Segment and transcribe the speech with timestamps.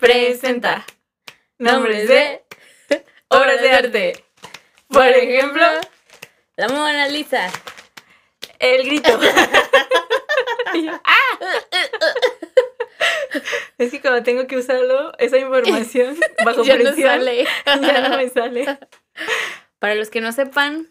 [0.00, 0.86] Presenta
[1.58, 2.42] nombres de
[3.28, 4.24] obras de arte.
[4.88, 5.62] Por ejemplo,
[6.56, 7.50] la Mona Lisa.
[8.58, 9.18] El grito.
[13.78, 17.46] Es que cuando tengo que usarlo, esa información bajo Ya no presión, sale.
[17.66, 18.78] ya no me sale.
[19.78, 20.88] Para los que no sepan,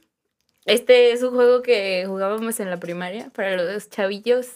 [0.66, 3.30] este es un juego que jugábamos en la primaria.
[3.36, 4.48] Para los chavillos,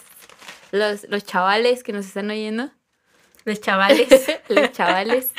[0.72, 2.72] los, los chavales que nos están oyendo.
[3.46, 4.08] Los chavales.
[4.50, 5.32] los chavales.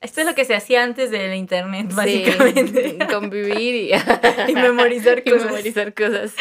[0.00, 2.98] Esto es lo que se hacía antes del internet, Sí, básicamente.
[3.10, 3.90] convivir y,
[4.48, 5.46] Y memorizar y cosas.
[5.46, 6.34] memorizar cosas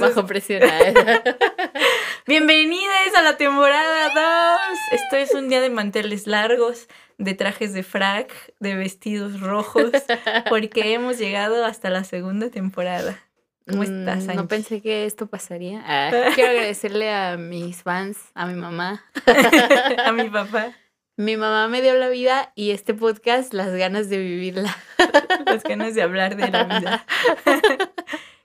[0.00, 0.62] bajo presión.
[2.26, 4.58] Bienvenidos a la temporada
[4.92, 5.00] 2.
[5.00, 9.90] Esto es un día de manteles largos, de trajes de frac, de vestidos rojos,
[10.48, 13.18] porque hemos llegado hasta la segunda temporada.
[13.68, 14.34] ¿Cómo estás, Mm, Angie?
[14.36, 15.82] No pensé que esto pasaría.
[15.86, 19.04] Ah, quiero agradecerle a mis fans, a mi mamá.
[20.04, 20.72] a mi papá.
[21.16, 24.76] Mi mamá me dio la vida y este podcast las ganas de vivirla.
[25.46, 27.04] Las ganas de hablar de la vida.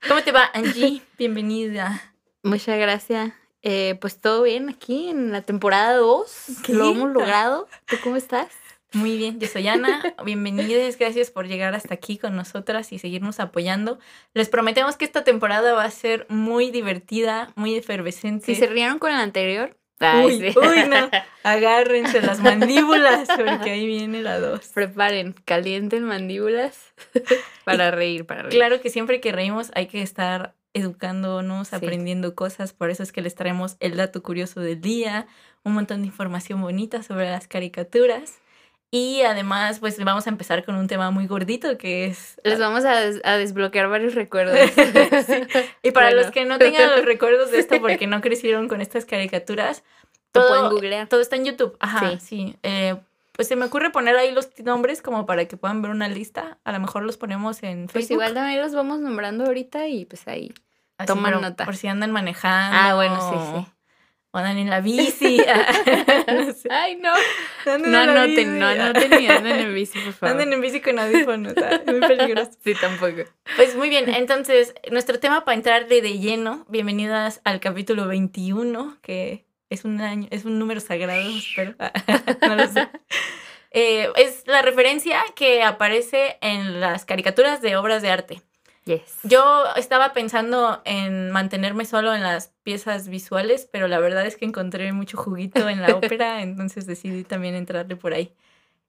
[0.08, 1.04] ¿Cómo te va, Angie?
[1.20, 2.02] Bienvenida.
[2.42, 3.32] Muchas gracias.
[3.62, 6.46] Eh, pues todo bien aquí en la temporada 2.
[6.66, 6.74] ¿Qué?
[6.74, 7.68] Lo hemos logrado.
[7.86, 8.48] ¿Tú cómo estás?
[8.94, 10.16] Muy bien, yo soy Ana.
[10.24, 13.98] Bienvenidas, gracias por llegar hasta aquí con nosotras y seguirnos apoyando.
[14.36, 18.46] Les prometemos que esta temporada va a ser muy divertida, muy efervescente.
[18.46, 19.76] Si se rieron con la anterior.
[20.00, 20.60] Ay, Uy, sí.
[20.60, 21.10] uy, no.
[21.44, 24.68] Agárrense las mandíbulas porque ahí viene la dos.
[24.68, 26.94] Preparen, calienten mandíbulas
[27.64, 28.53] para reír, para reír.
[28.53, 31.76] Claro que siempre que reímos hay que estar educándonos, Sí.
[31.76, 32.74] aprendiendo cosas.
[32.74, 35.26] Por eso es que les traemos el dato curioso del día,
[35.64, 38.40] un montón de información bonita sobre las caricaturas.
[38.96, 42.40] Y además, pues vamos a empezar con un tema muy gordito que es...
[42.44, 44.56] Les vamos a, des- a desbloquear varios recuerdos.
[45.81, 46.22] Y para Bueno.
[46.22, 49.84] los que no tengan los recuerdos de esto porque no crecieron con estas caricaturas,
[50.32, 51.08] todo, pueden googlear.
[51.08, 51.76] todo está en YouTube.
[51.80, 52.18] Ajá, sí.
[52.20, 52.56] Sí.
[52.62, 52.96] Eh,
[53.32, 56.59] pues se me ocurre poner ahí los nombres como para que puedan ver una lista.
[56.64, 57.94] A lo mejor los ponemos en Facebook.
[57.94, 60.53] Pues igual también los vamos nombrando ahorita y pues ahí.
[61.00, 61.66] Así, toman nota.
[61.66, 62.78] Por si andan manejando.
[62.80, 63.72] Ah, bueno, sí, sí.
[64.36, 65.38] O andan en la bici.
[66.28, 66.68] no sé.
[66.72, 67.14] Ay, no.
[67.68, 70.34] Anden No anoten, no anoten ni anden en bici, por favor.
[70.34, 71.54] Anden en bici con audífonos.
[71.58, 72.50] ah, Muy peligroso.
[72.64, 73.22] Sí, tampoco.
[73.56, 79.46] Pues muy bien, entonces, nuestro tema para entrarle de lleno, bienvenidas al capítulo 21, que
[79.70, 81.76] es un año, es un número sagrado, espero.
[82.48, 82.88] no lo sé.
[83.70, 88.42] Eh, es la referencia que aparece en las caricaturas de obras de arte.
[88.86, 89.20] Yes.
[89.24, 94.46] Yo estaba pensando en mantenerme solo en las piezas visuales, pero la verdad es que
[94.46, 98.34] encontré mucho juguito en la ópera, entonces decidí también entrarle por ahí.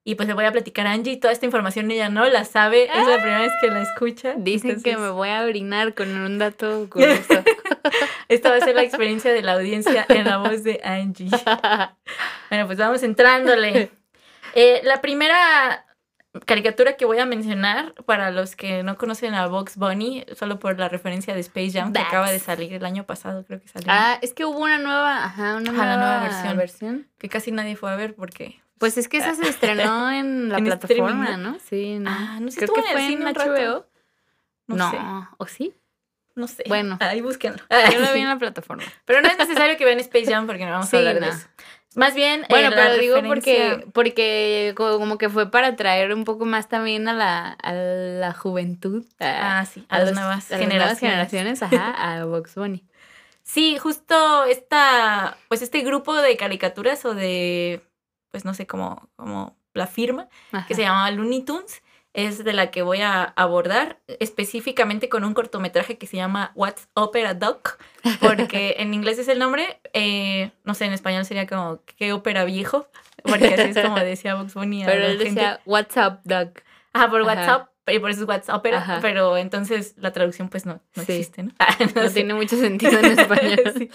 [0.07, 2.85] Y pues le voy a platicar a Angie, toda esta información ella no la sabe,
[2.85, 4.35] es la primera vez que la escucha.
[4.37, 7.43] Dicen que me voy a orinar con un dato curioso.
[8.29, 11.31] Esta va a ser la experiencia de la audiencia en la voz de Angie.
[12.51, 13.91] Bueno, pues vamos entrándole.
[14.55, 15.87] Eh, la primera
[16.47, 20.79] caricatura que voy a mencionar, para los que no conocen a Box Bunny, solo por
[20.79, 23.87] la referencia de Space Jam, que acaba de salir el año pasado, creo que salió.
[23.91, 26.57] ah, es que hubo una nueva, ajá, una nueva, versión.
[26.57, 27.09] versión.
[27.19, 28.61] Que casi nadie fue a ver porque...
[28.79, 31.59] Pues es que esa se estrenó en la En plataforma, streaming, ¿no?
[31.61, 32.11] Sí, no.
[32.11, 33.33] Ah, no sé, Creo que en fue en cine.
[33.33, 33.87] HBO.
[34.67, 34.99] No, No, sé,
[35.39, 35.75] ¿o sí?
[36.35, 36.65] no sé.
[36.67, 36.99] Bueno.
[37.01, 37.59] Ahí búsquenlo.
[37.93, 38.83] Yo lo vi en la plataforma.
[39.05, 41.21] Pero no es necesario que vean Space Jam porque no vamos Sí, a hablar de
[41.21, 41.27] no.
[41.29, 41.47] eso.
[41.97, 46.13] Más bien, eh, Bueno, pero digo referencia- porque, porque co- como que fue para atraer
[46.13, 49.05] un poco más también a la, a la juventud.
[49.21, 50.73] A, Ah, sí, a, las los- nuevas a las generaciones.
[50.75, 51.91] nuevas generaciones, ajá,
[52.21, 52.85] a Box Bunny.
[53.45, 57.81] Sí, justo esta, pues este grupo de caricaturas o de,
[58.31, 60.67] pues no sé cómo, cómo la firma, Ajá.
[60.67, 61.83] que se llamaba Looney Tunes,
[62.15, 66.89] es de la que voy a abordar específicamente con un cortometraje que se llama What's
[66.95, 67.79] Opera Doc,
[68.21, 72.45] porque en inglés es el nombre, eh, no sé, en español sería como ¿qué ópera
[72.45, 72.89] viejo?
[73.25, 75.25] Porque así es como decía Bugs Bunny a Pero él gente.
[75.41, 76.51] decía, What's up, Doug?
[76.93, 77.23] Ajá, por.
[77.23, 78.99] WhatsApp, y por eso es What's Opera, Ajá.
[79.03, 81.13] pero entonces la traducción pues no, no Sí.
[81.13, 81.53] existe, ¿no?
[81.59, 82.15] Ah, no No sé.
[82.15, 83.61] tiene mucho sentido en español.
[83.77, 83.91] Sí.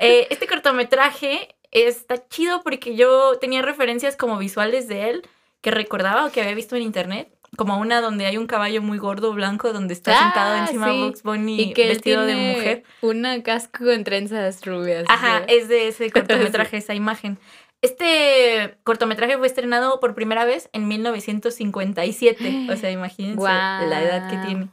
[0.00, 5.22] Eh, este cortometraje está chido porque yo tenía referencias como visuales de él
[5.60, 7.32] que recordaba o que había visto en internet.
[7.56, 11.00] Como una donde hay un caballo muy gordo blanco donde está Ah, sentado encima sí.
[11.00, 12.82] Bugs Bunny Y que él vestido de mujer.
[13.02, 15.04] Una casco con trenzas rubias.
[15.08, 15.44] Ajá, ¿sí?
[15.54, 17.38] es de ese cortometraje, esa imagen.
[17.82, 22.68] Este cortometraje fue estrenado por primera vez en 1957.
[22.70, 24.68] O sea, imagínense la edad que tiene.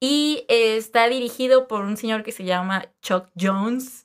[0.00, 4.04] Y eh, está dirigido por un señor que se llama Chuck Jones.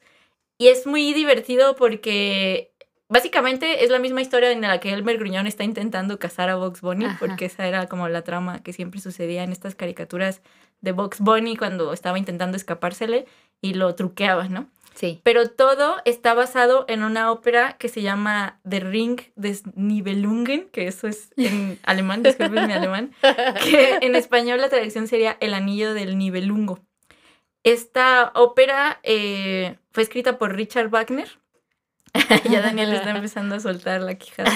[0.57, 2.71] Y es muy divertido porque
[3.09, 6.81] básicamente es la misma historia en la que Elmer Gruñón está intentando cazar a Bugs
[6.81, 7.17] Bunny, Ajá.
[7.19, 10.41] porque esa era como la trama que siempre sucedía en estas caricaturas
[10.81, 13.25] de Bugs Bunny cuando estaba intentando escapársele
[13.61, 14.69] y lo truqueaba, ¿no?
[14.93, 15.21] Sí.
[15.23, 20.87] Pero todo está basado en una ópera que se llama The Ring des Nibelungen, que
[20.87, 23.13] eso es en alemán, disculpen mi alemán,
[23.63, 26.79] que en español la traducción sería El Anillo del Nibelungo.
[27.63, 31.29] Esta ópera eh, fue escrita por Richard Wagner.
[32.49, 34.51] ya Daniel está empezando a soltar la quijada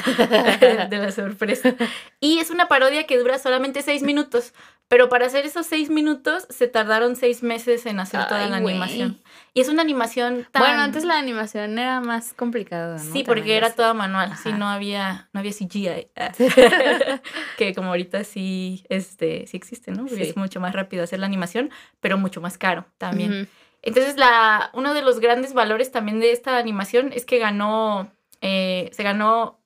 [0.87, 1.75] de la sorpresa.
[2.19, 4.53] Y es una parodia que dura solamente seis minutos,
[4.87, 8.59] pero para hacer esos seis minutos se tardaron seis meses en hacer toda Ay, la
[8.59, 8.75] güey.
[8.75, 9.21] animación.
[9.53, 10.63] Y es una animación tan...
[10.63, 13.13] Bueno, antes la animación era más complicada, ¿no?
[13.13, 14.57] Sí, porque era toda manual, sí, Ajá.
[14.57, 16.07] no había, no había CGI.
[17.57, 20.07] que como ahorita sí, este, sí existe, ¿no?
[20.07, 20.21] Sí.
[20.21, 21.69] es mucho más rápido hacer la animación,
[21.99, 23.41] pero mucho más caro también.
[23.41, 23.49] Ujú.
[23.81, 28.11] Entonces, la, uno de los grandes valores también de esta animación es que ganó,
[28.41, 29.59] eh, se ganó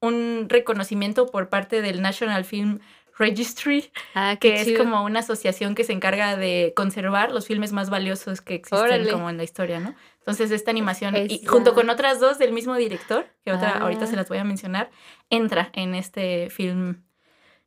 [0.00, 2.80] un reconocimiento por parte del National Film
[3.18, 7.90] Registry, Ah, que es como una asociación que se encarga de conservar los filmes más
[7.90, 9.10] valiosos que existen Órale.
[9.12, 9.94] como en la historia, ¿no?
[10.20, 13.82] Entonces esta animación, y junto con otras dos del mismo director, que otra Ah.
[13.82, 14.90] ahorita se las voy a mencionar,
[15.28, 17.02] entra en este film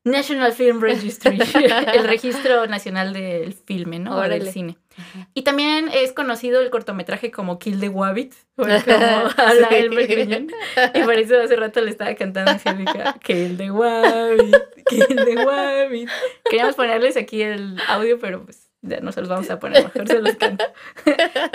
[0.05, 1.39] National Film Registry,
[1.93, 4.17] el registro nacional del filme, ¿no?
[4.17, 4.51] O del Órale.
[4.51, 4.77] cine.
[4.97, 5.27] Ajá.
[5.33, 9.75] Y también es conocido el cortometraje como Kill the Wabbit, como habla Sí.
[9.75, 10.47] Elmer Gruñón.
[10.93, 14.55] Y por eso hace rato le estaba cantando a Angélica, Kill the Wabbit,
[14.87, 16.09] Kill the Wabbit.
[16.49, 20.07] Queríamos ponerles aquí el audio, pero pues ya no se los vamos a poner, mejor
[20.07, 20.65] se los canto.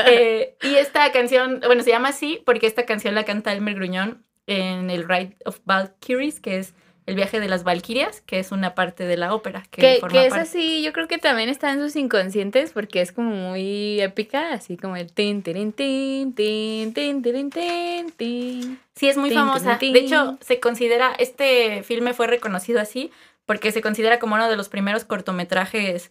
[0.06, 4.24] Eh, y esta canción, bueno, se llama así porque esta canción la canta Elmer Gruñón
[4.46, 6.74] en el Ride of Valkyries, que es
[7.08, 9.62] el viaje de las Valquirias, que es una parte de la ópera.
[9.70, 13.00] Que, Que, forma que es así, yo creo que también está en sus inconscientes porque
[13.00, 18.78] es como muy épica, así como el tin, tin, tin, tin, tirin, tin, tin.
[18.94, 19.78] Sí, es muy Tin, famosa.
[19.78, 20.06] tin, De tin.
[20.08, 23.10] hecho, se considera, este filme fue reconocido así
[23.46, 26.10] porque se considera como uno de los primeros cortometrajes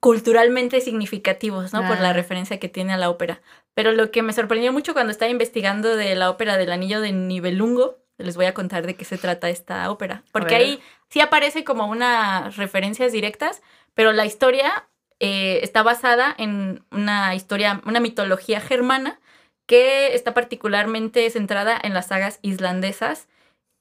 [0.00, 1.86] culturalmente significativos, ¿no?
[1.86, 2.12] Por la Ah.
[2.14, 3.42] referencia que tiene a la ópera.
[3.74, 7.12] Pero lo que me sorprendió mucho cuando estaba investigando de la ópera del Anillo de
[7.12, 10.22] Nibelungo, les voy a contar de qué se trata esta ópera.
[10.32, 13.62] Porque ahí sí aparece como unas referencias directas,
[13.94, 14.88] pero la historia
[15.18, 19.20] eh, está basada en una historia, una mitología germana
[19.66, 23.28] que está particularmente centrada en las sagas islandesas,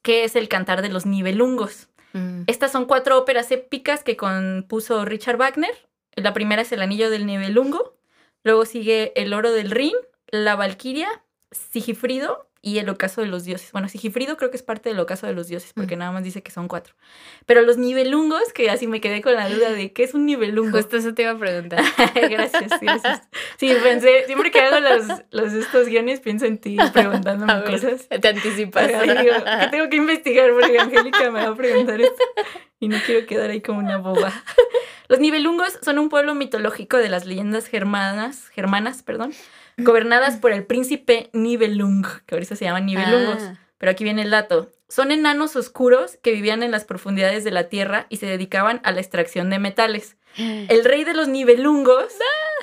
[0.01, 1.89] que es el cantar de los Nibelungos.
[2.13, 2.43] Mm.
[2.47, 5.87] Estas son cuatro óperas épicas que compuso Richard Wagner.
[6.15, 7.95] La primera es El Anillo del Nibelungo,
[8.43, 9.95] luego sigue El Oro del Rin,
[10.27, 13.71] La Valquiria, Sigifrido y El Ocaso de los Dioses.
[13.71, 15.99] Bueno, Sigifrido creo que es parte del Ocaso de los Dioses, porque Mm.
[15.99, 16.93] nada más dice que son cuatro.
[17.45, 20.77] Pero los Nibelungos, que así me quedé con la duda de qué es un Nibelungo.
[20.77, 21.81] Justo eso te iba a preguntar.
[22.29, 23.21] gracias, gracias.
[23.57, 27.71] Sí, pensé, siempre que hago los, los estos guiones pienso en ti preguntándome A ver,
[27.71, 28.07] cosas.
[28.09, 28.87] Te anticipas.
[28.87, 30.51] Digo, ¿qué tengo que investigar?
[30.51, 32.23] Porque Angélica me va a preguntar esto.
[32.81, 34.31] Y no quiero quedar ahí como una boba.
[35.07, 39.33] Los Nibelungos son un pueblo mitológico de las leyendas germanas, germanas, perdón,
[39.79, 43.41] gobernadas por el príncipe Nibelung, que ahorita se llaman Nibelungos.
[43.41, 43.57] Ah.
[43.77, 44.69] Pero aquí viene el dato.
[44.89, 48.91] Son enanos oscuros que vivían en las profundidades de la tierra y se dedicaban a
[48.91, 50.17] la extracción de metales.
[50.37, 52.13] El rey de los Nibelungos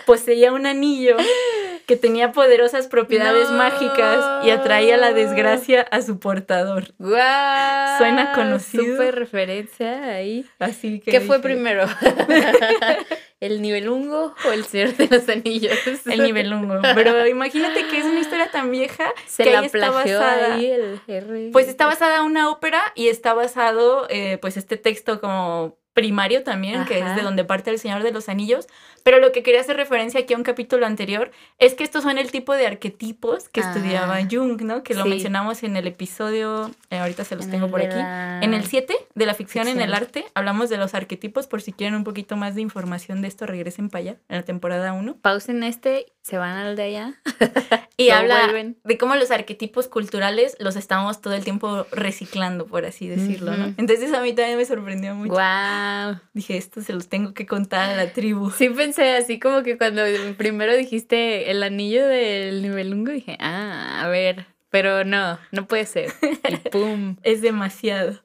[0.05, 1.17] poseía un anillo
[1.87, 3.59] que tenía poderosas propiedades No.
[3.59, 6.95] mágicas y atraía la desgracia a su portador.
[6.99, 7.99] ¡Guau!
[7.99, 8.85] Suena conocido.
[8.97, 10.45] Súper referencia ahí.
[10.59, 11.87] Así que ¿Qué fue primero?
[13.41, 15.77] ¿El nivelungo o el Señor de los Anillos?
[16.07, 16.81] El Nibelungo.
[16.95, 20.55] Pero imagínate que es una historia tan vieja Se que la ahí está basada.
[20.55, 21.51] ahí el R.
[21.53, 26.43] Pues está basada en una ópera y está basado, eh, pues, este texto como primario
[26.43, 28.67] también, que es de donde parte el Señor de los Anillos.
[29.03, 32.19] Pero lo que quería hacer referencia aquí a un capítulo anterior es que estos son
[32.19, 33.73] el tipo de arquetipos que Ah.
[33.73, 34.83] estudiaba Jung, ¿no?
[34.83, 37.97] Que lo mencionamos en el episodio, eh, ahorita se los En tengo por aquí.
[37.97, 40.03] la- En el 7 de la ficción en el Ficción.
[40.03, 43.47] arte, hablamos de los arquetipos, por si quieren un poquito más de información de esto,
[43.47, 45.17] regresen para allá, en la temporada 1.
[45.23, 47.15] Pausen este, se van al de allá.
[47.99, 48.77] Y Lo habla vuelven.
[48.85, 53.73] de cómo los arquetipos culturales los estamos todo el tiempo reciclando, por así decirlo, ¿no?
[53.79, 55.33] Entonces a mí también me sorprendió mucho.
[55.33, 56.17] ¡Guau!
[56.35, 58.51] Dije, esto se los tengo que contar a la tribu.
[58.51, 60.03] Sí pensé así como que cuando
[60.37, 66.13] primero dijiste el anillo del nivelungo, dije, ah, a ver, pero no, no puede ser.
[66.51, 67.17] Y pum.
[67.23, 68.21] Es demasiado.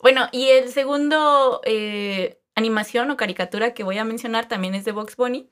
[0.00, 4.90] Bueno, y el segundo eh, animación o caricatura que voy a mencionar también es de
[4.90, 5.48] Box Bunny.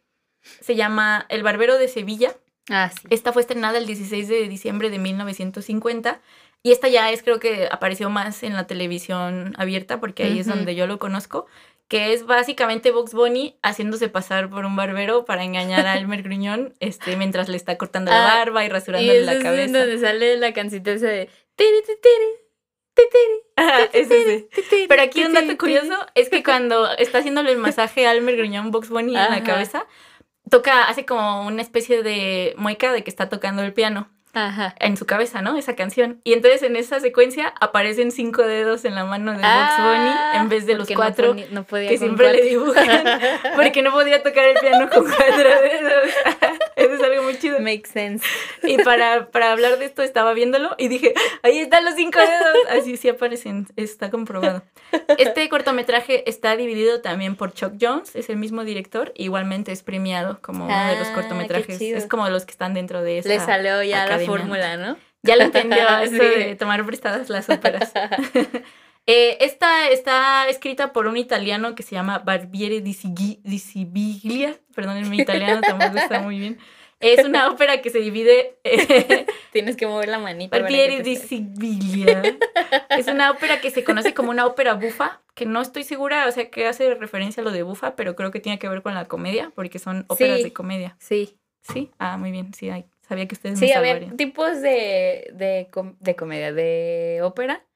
[0.60, 2.34] Se llama El Barbero de Sevilla.
[2.68, 3.06] Ah, sí.
[3.10, 6.20] Esta fue estrenada el 16 de diciembre de 1950
[6.62, 10.46] y esta ya es creo que apareció más en la televisión abierta porque ahí es
[10.46, 10.56] Ujú.
[10.56, 11.46] donde yo lo conozco,
[11.88, 16.74] que es básicamente Box Bunny haciéndose pasar por un barbero para engañar a Elmer Gruñón
[16.80, 19.78] este, mientras le está cortando la Ah, barba y Y rasurándole eso la es cabeza.
[19.78, 21.28] donde sale la cancita esa de...
[21.56, 22.30] tiri, ti, tiri,
[22.94, 24.48] ti, tiri, Ajá, ti, ese,
[24.88, 28.70] Pero aquí un dato curioso es que cuando está haciéndole el masaje a Elmer Gruñón
[28.70, 29.42] Box Bunny en la Ajá.
[29.44, 29.86] cabeza,
[30.50, 34.10] toca, hace como una especie de mueca de que está tocando el piano.
[34.32, 34.74] Ajá.
[34.78, 35.56] en su cabeza, ¿no?
[35.56, 36.20] Esa canción.
[36.24, 40.42] Y entonces en esa secuencia aparecen cinco dedos en la mano de Box Ah, Bunny
[40.42, 42.74] en vez de los no cuatro poni- no podía que siempre le cuatro.
[42.84, 43.20] dibujan.
[43.56, 46.10] Porque no podía tocar el piano con cuatro dedos.
[46.76, 47.58] Eso es algo muy chido.
[47.60, 48.26] Makes sense.
[48.62, 52.56] Y para, para hablar de esto estaba viéndolo y dije, ahí están los cinco dedos.
[52.80, 54.62] Así sí aparecen, está comprobado.
[55.18, 60.38] Este cortometraje está dividido también por Chuck Jones, es el mismo director, igualmente es premiado
[60.40, 61.80] como uno de los Ah, cortometrajes.
[61.80, 64.96] Es como los que están dentro de esta Le salió ya la fórmula, ¿no?
[65.22, 66.18] Ya lo entendió, eso Sí.
[66.40, 67.92] de tomar prestadas las óperas.
[69.06, 74.56] Eh, esta está escrita por un italiano que se llama Barbiere di, Sighi- di Siviglia.
[74.74, 76.58] Perdón, mi italiano tampoco está muy bien.
[77.00, 78.58] Es una ópera que se divide.
[78.62, 80.64] eh, Tienes que mover la manita.
[80.64, 81.28] te di salga.
[81.28, 82.22] Siviglia.
[82.90, 86.30] Es una ópera que se conoce como una ópera bufa, que no estoy segura, o
[86.30, 88.94] sea, que hace referencia a lo de bufa, pero creo que tiene que ver con
[88.94, 90.42] la comedia, porque son óperas Sí.
[90.44, 90.96] de comedia.
[91.00, 91.38] Sí.
[91.62, 91.90] ¿Sí?
[91.98, 94.16] Ah, muy bien, sí, ay, sabía que ustedes Sí, me había salvarían.
[94.16, 97.66] tipos de, de, com- de comedia, de ópera.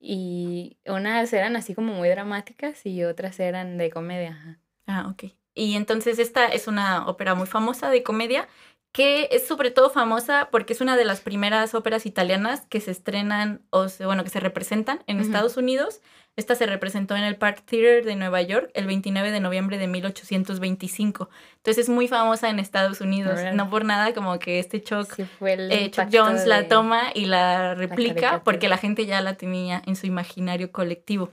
[0.00, 4.30] Y unas eran así como muy dramáticas y otras eran de comedia.
[4.32, 4.58] ajá.
[4.86, 5.32] Ah, ok.
[5.54, 8.48] Y entonces esta es una ópera muy famosa de comedia
[8.92, 12.90] que es sobre todo famosa porque es una de las primeras óperas italianas que se
[12.90, 15.26] estrenan o se- bueno, que se representan en Ujú.
[15.26, 16.00] Estados Unidos.
[16.36, 19.86] Esta se representó en el Park Theater de Nueva York el 29 de noviembre de
[19.86, 21.28] 1825.
[21.56, 23.38] Entonces es muy famosa en Estados Unidos.
[23.54, 27.04] No por nada como que este Chuck, Sí, fue el eh, Chuck Jones la toma
[27.14, 31.30] y la replica porque la gente ya la tenía en su imaginario colectivo.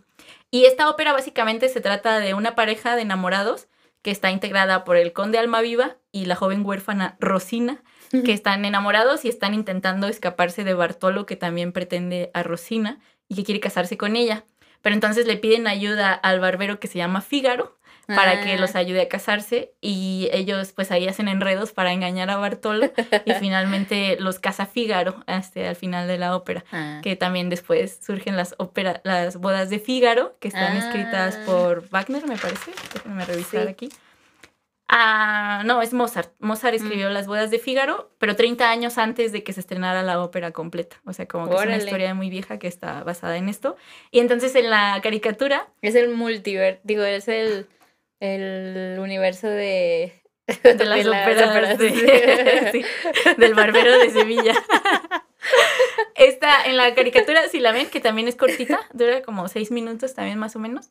[0.52, 3.68] Y esta ópera básicamente se trata de una pareja de enamorados
[4.02, 9.26] que está integrada por el conde Almaviva y la joven huérfana Rosina, que están enamorados
[9.26, 13.98] y están intentando escaparse de Bartolo, que también pretende a Rosina y que quiere casarse
[13.98, 14.46] con ella.
[14.82, 18.76] Pero entonces le piden ayuda al barbero que se llama Fígaro para que Ah, los
[18.76, 22.92] ayude a casarse y ellos pues ahí hacen enredos para engañar a Bartolo
[23.26, 27.00] y finalmente los casa Fígaro este, al final de la ópera ah.
[27.04, 31.44] que también después surgen las ópera, las bodas de Fígaro, que están escritas Ah.
[31.46, 32.72] por Wagner, me parece.
[32.94, 33.70] Déjenme revisar Sí.
[33.70, 33.90] aquí.
[34.94, 36.34] Ah, no, es Mozart.
[36.40, 37.14] Mozart escribió Mm.
[37.14, 40.98] las bodas de Fígaro, pero 30 años antes de que se estrenara la ópera completa.
[41.06, 43.78] O sea, como que es una historia muy vieja que está basada en esto.
[44.12, 47.68] Y entonces en la caricatura, Es el multiverso, digo, es el,
[48.20, 50.22] el universo de...
[50.62, 51.78] de las óperas
[52.74, 52.84] sí,
[53.38, 54.56] del barbero de Sevilla.
[56.16, 60.14] Esta, en la caricatura, si la ven, que también es cortita, dura como seis minutos
[60.14, 60.90] también más o menos.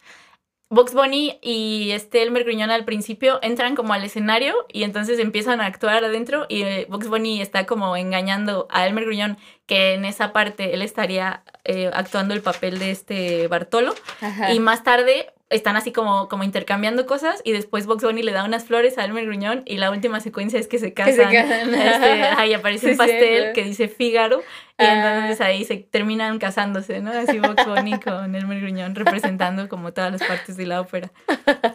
[0.72, 5.60] Box Bunny y este Elmer Gruñón al principio entran como al escenario y entonces empiezan
[5.60, 9.36] a actuar adentro y eh, Box Bunny está como engañando a Elmer Gruñón
[9.66, 14.52] que en esa parte él estaría eh, actuando el papel de este Bartolo Ajá.
[14.52, 18.44] y más tarde están así como, como intercambiando cosas y después Box Bunny le da
[18.44, 21.14] unas flores a Elmer Gruñón y la última secuencia es que se Que casan.
[21.30, 21.74] se casan.
[21.74, 22.06] Este,
[22.38, 23.52] ahí aparece Sí, un pastel cierto.
[23.54, 24.40] que dice Fígaro
[24.78, 24.94] y Ah.
[25.18, 27.10] entonces ahí se terminan casándose, ¿no?
[27.10, 31.10] Así Box Bunny con Elmer Gruñón representando como todas las partes de la ópera.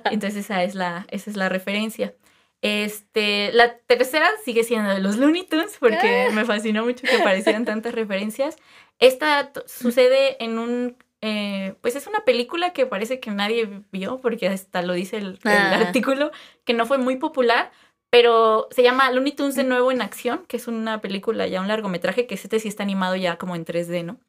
[0.10, 2.14] Entonces esa es la, esa es la referencia.
[2.62, 7.64] Este, la tercera sigue siendo de los Looney Tunes porque me fascinó mucho que aparecieran
[7.66, 8.56] tantas referencias.
[9.00, 14.48] Esta sucede en un, eh, pues es una película que parece que nadie vio porque
[14.48, 16.32] hasta lo dice el, el artículo,
[16.66, 17.72] que no fue muy popular,
[18.12, 21.68] pero se llama Looney Tunes de nuevo en acción, que es una película ya un
[21.68, 24.20] largometraje que este sí está animado ya como en 3D, ¿no?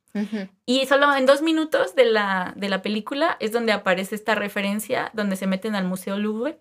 [0.65, 5.11] Y solo en dos minutos de la, de la película es donde aparece esta referencia,
[5.13, 6.59] donde se meten al Museo Louvre,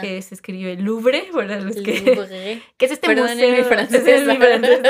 [0.00, 2.00] Que se escribe Louvre, para los que...
[2.00, 2.62] Louvre.
[2.76, 3.50] que es este museo.
[3.56, 4.06] mi francés.
[4.06, 4.80] Es mi francés.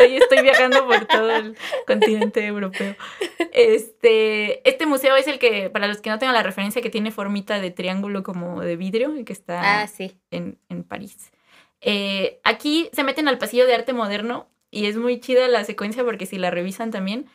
[0.00, 1.56] Hoy estoy viajando por todo el
[1.86, 2.96] continente europeo.
[3.52, 7.10] Este, este museo es el que, para los que no tengan la referencia, que tiene
[7.10, 10.16] formita de triángulo como de vidrio y que está Ah, sí.
[10.30, 11.30] en, en París.
[11.80, 16.04] Eh, aquí se meten al pasillo de arte moderno y es muy chida la secuencia
[16.04, 17.26] porque si la revisan también,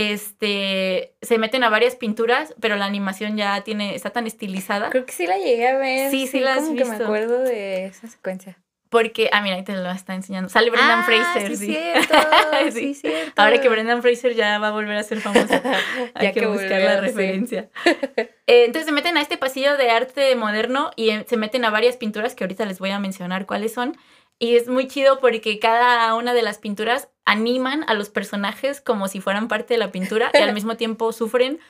[0.00, 4.88] este, se meten a varias pinturas, pero la animación ya tiene, está tan estilizada.
[4.88, 6.10] Creo que sí la llegué a ver.
[6.10, 8.56] Sí, sí la has como que me acuerdo de esa secuencia.
[8.88, 10.48] Porque, ah, mira, ahí te lo está enseñando.
[10.48, 11.56] Sale Brendan ah, Fraser, sí.
[11.56, 11.66] sí.
[11.74, 12.14] Cierto,
[12.72, 12.72] Sí.
[12.72, 13.40] sí, cierto.
[13.40, 15.46] Ahora que Brendan Fraser ya va a volver a ser famoso,
[16.14, 17.00] hay Ya que, que buscar la sí.
[17.02, 17.68] referencia.
[18.46, 21.70] Eh, entonces se meten a este pasillo de arte moderno y eh, se meten a
[21.70, 23.96] varias pinturas que ahorita les voy a mencionar cuáles son.
[24.40, 29.06] Y es muy chido porque cada una de las pinturas animan a los personajes como
[29.06, 31.60] si fueran parte de la pintura y al mismo tiempo sufren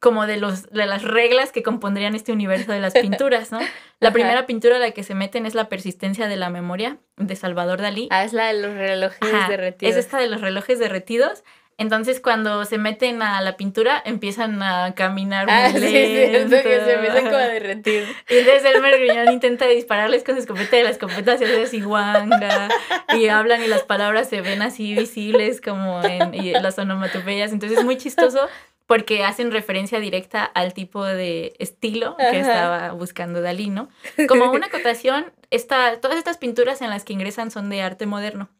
[0.00, 3.60] como de, los, de las reglas que compondrían este universo de las pinturas, ¿no?
[4.00, 7.36] La primera pintura a la que se meten es la persistencia de la memoria de
[7.36, 8.08] Salvador Dalí.
[8.10, 9.94] Ah, es la de los relojes derretidos.
[9.94, 11.44] Es esta de los relojes derretidos.
[11.78, 16.56] Entonces, cuando se meten a la pintura, empiezan a caminar ah, muy ah, lento.
[16.56, 18.04] Sí, que se empiezan como a derretir.
[18.28, 21.80] Y entonces Elmer Gruñón intenta dispararles con su escopeta y la escopeta se hace así
[21.80, 22.68] guanga.
[23.16, 27.52] Y hablan y las palabras se ven así visibles como en y las onomatopeyas.
[27.52, 28.48] Entonces, es muy chistoso
[28.86, 33.88] porque hacen referencia directa al tipo de estilo que estaba buscando Dalí, ¿no?
[34.28, 38.50] Como una acotación, esta, todas estas pinturas en las que ingresan son de arte moderno.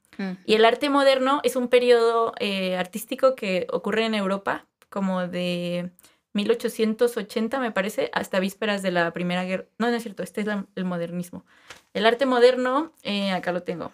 [0.45, 5.91] Y el arte moderno es un periodo eh, artístico que ocurre en Europa, como de
[6.35, 9.67] 1880, me parece, hasta vísperas de la Primera Guerra.
[9.79, 11.45] No, no es cierto, este es el modernismo.
[11.95, 13.93] El arte moderno, eh, acá lo tengo.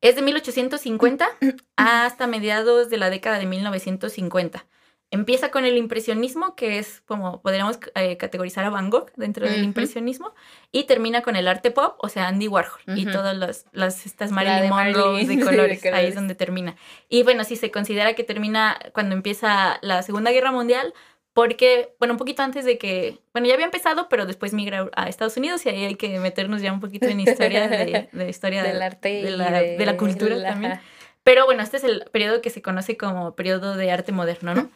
[0.00, 1.28] Es de 1850
[1.76, 4.66] hasta mediados de la década de 1950.
[5.10, 9.64] Empieza con el impresionismo, que es como podríamos eh, categorizar a Van Gogh dentro del
[9.64, 10.34] impresionismo,
[10.70, 14.68] y termina con el arte pop, o sea, Andy Warhol y todas las, estas Marilyn
[14.68, 16.76] Monroe de, colores, ahí es donde termina.
[17.08, 20.92] Y bueno, sí se considera que termina cuando empieza la Segunda Guerra Mundial,
[21.38, 25.08] porque, bueno, un poquito antes de que, bueno, ya había empezado, pero después migra a
[25.08, 28.64] Estados Unidos y ahí hay que meternos ya un poquito en historia de, de historia
[28.64, 30.80] del arte de la, de, la cultura también.
[31.28, 34.70] Pero bueno, este es el periodo que se conoce como periodo de arte moderno, ¿no?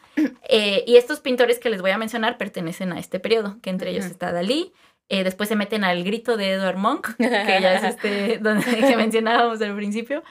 [0.51, 3.91] Eh, y estos pintores que les voy a mencionar pertenecen a este periodo, que entre
[3.91, 4.71] ellos está Dalí,
[5.09, 8.97] eh, después se meten al grito de Edward Monk, que ya es este donde, que
[8.99, 10.23] mencionábamos al principio,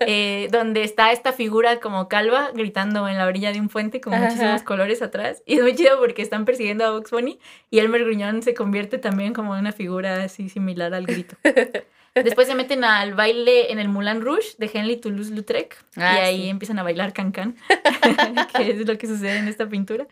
[0.00, 4.18] eh, donde está esta figura como calva gritando en la orilla de un puente con
[4.18, 5.44] muchísimos colores atrás.
[5.46, 7.38] Y es muy chido porque están persiguiendo a Box Bunny
[7.70, 11.36] y Elmer Gruñón se convierte también como una figura así similar al grito.
[12.24, 16.48] Después se meten al baile en el Moulin Rouge de Henry Toulouse-Lautrec y ah, ahí
[16.48, 17.56] empiezan a bailar can-can,
[18.56, 20.06] que es lo que sucede en esta pintura.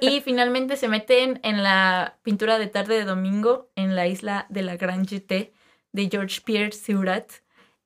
[0.00, 4.62] Y finalmente se meten en la pintura de tarde de domingo en la isla de
[4.62, 5.52] la Gran Jetée
[5.92, 7.30] de Georges Pierre Seurat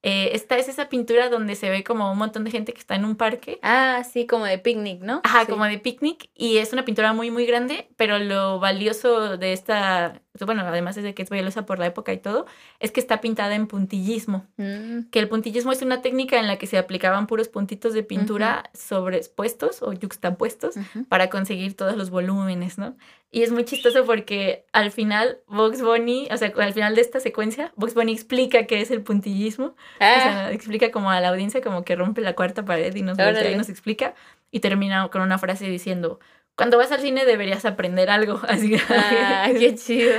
[0.03, 2.97] eh, esta es esa pintura donde se ve como un montón de gente que está
[2.97, 3.61] en un parque.
[3.63, 5.21] Ah, sí, como de picnic, ¿no?
[5.23, 6.29] Ajá, como de picnic.
[6.35, 11.15] Y es una pintura muy, muy grande, pero lo valioso de esta, bueno, además de
[11.15, 12.47] que es valiosa por la época y todo,
[12.81, 14.47] es que está pintada en puntillismo.
[14.57, 15.11] Mm.
[15.11, 18.71] Que el puntillismo es una técnica en la que se aplicaban puros puntitos de pintura
[18.73, 20.75] sobrepuestos o yuxtapuestos
[21.09, 22.97] para conseguir todos los volúmenes, ¿no?
[23.35, 27.19] Y es muy chistoso porque al final Vox Bunny, o sea, al final de esta
[27.19, 29.67] secuencia, Vox Bunny explica qué es el puntillismo.
[29.67, 30.53] O sea, ah.
[30.53, 33.71] explica como a la audiencia como que rompe la cuarta pared y nos, y nos
[33.71, 34.15] explica.
[34.51, 36.21] Y termina con una frase diciendo,
[36.57, 38.41] cuando vas al cine deberías aprender algo.
[38.49, 38.81] Así que...
[38.89, 40.13] Ah, qué chido.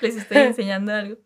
[0.00, 1.16] les estoy enseñando algo.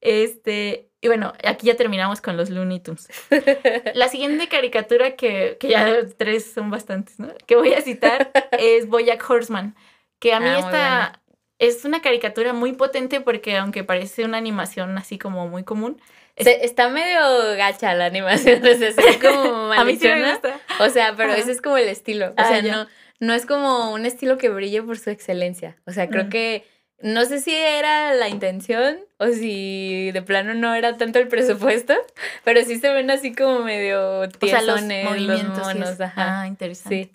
[0.00, 3.08] Este, y bueno, aquí ya terminamos con los Looney Tunes.
[3.94, 7.28] La siguiente caricatura que, que ya tres son bastantes, ¿no?
[7.46, 9.74] Que voy a citar es Boyack Horseman
[10.18, 11.22] que a mí ah, esta
[11.58, 16.00] es una caricatura muy potente porque aunque parece una animación así como muy común.
[16.36, 17.20] está medio
[17.56, 20.60] gacha la animación, o sea, es como a mí sí me gusta.
[20.80, 22.28] O sea, pero ese es como el estilo.
[22.28, 22.86] O ah, sea, no,
[23.20, 25.76] no es como un estilo que brille por su excelencia.
[25.86, 26.28] O sea, creo mm.
[26.28, 26.64] que
[27.02, 31.94] no sé si era la intención o si de plano no era tanto el presupuesto,
[32.44, 35.66] pero sí se ven así como medio tiesones, los movimientos.
[35.66, 37.04] monos, Ah, interesante.
[37.04, 37.12] Sí.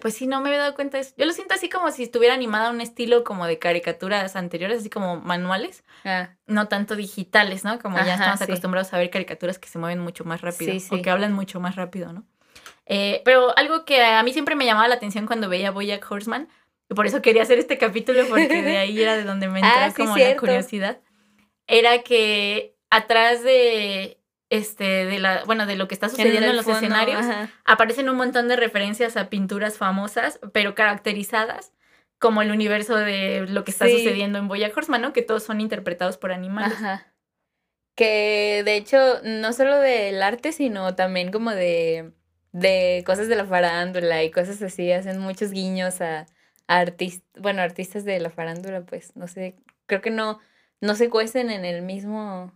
[0.00, 1.14] Pues sí, no me había dado cuenta de eso.
[1.16, 4.78] Yo lo siento así como si estuviera animada a un estilo como de caricaturas anteriores,
[4.78, 6.30] así como manuales, ah.
[6.46, 7.80] no tanto digitales, ¿no?
[7.80, 11.10] Como ya estamos acostumbrados a ver caricaturas que se mueven mucho más rápido o que
[11.10, 12.24] hablan mucho más rápido, ¿no?
[12.88, 16.48] Eh, pero algo que a mí siempre me llamaba la atención cuando veía Boyack Horseman,
[16.90, 19.84] y por eso quería hacer este capítulo, porque de ahí era de donde me entraba
[19.86, 21.00] ah, como la curiosidad,
[21.66, 24.18] era que atrás de
[24.50, 27.26] este, de la, bueno, de lo que está sucediendo en, los escenarios,
[27.66, 31.72] aparecen un montón de referencias a pinturas famosas, pero caracterizadas
[32.18, 35.12] como el universo de lo que está sucediendo en Boya Horseman, ¿no?
[35.12, 36.78] Que todos son interpretados por animales.
[37.94, 42.12] Que de hecho, no solo del arte, sino también como de,
[42.52, 46.26] de cosas de la farándula y cosas así, hacen muchos guiños a,
[46.66, 49.56] artistas, bueno, artistas de la farándula, pues, no sé,
[49.86, 50.40] creo que no,
[50.80, 52.52] no se cuecen en el mismo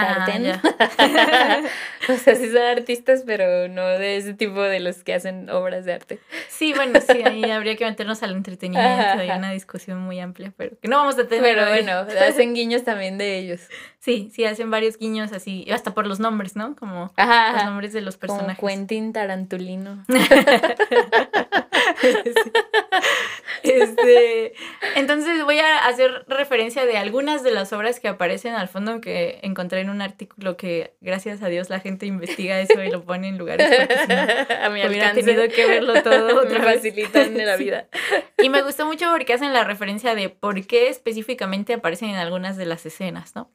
[0.00, 1.62] Ah,
[2.08, 5.84] o sea, sí son artistas, pero no de ese tipo de los que hacen obras
[5.84, 6.18] de arte.
[6.48, 9.18] Sí, bueno, sí, ahí habría que meternos al entretenimiento.
[9.18, 11.42] Hay una discusión muy amplia, pero que no vamos a tener.
[11.42, 11.92] Pero bueno,
[12.28, 13.60] hacen guiños también de ellos.
[13.98, 16.76] Sí, sí, hacen varios guiños así, hasta por los nombres, ¿no?
[16.76, 18.58] Como los nombres de los personajes.
[18.58, 20.04] Como Quentin Tarantulino.
[23.62, 24.54] Este,
[24.94, 29.40] entonces voy a hacer referencia de algunas de las obras que aparecen al fondo que
[29.42, 33.28] encontré en un artículo que gracias a Dios la gente investiga eso y lo pone
[33.28, 34.16] en lugares porque si no,
[34.64, 37.88] a mi hubiera tenido que verlo todo me facilitan la vida.
[38.38, 42.56] Y me gustó mucho porque hacen la referencia de por qué específicamente aparecen en algunas
[42.56, 43.50] de las escenas, ¿no?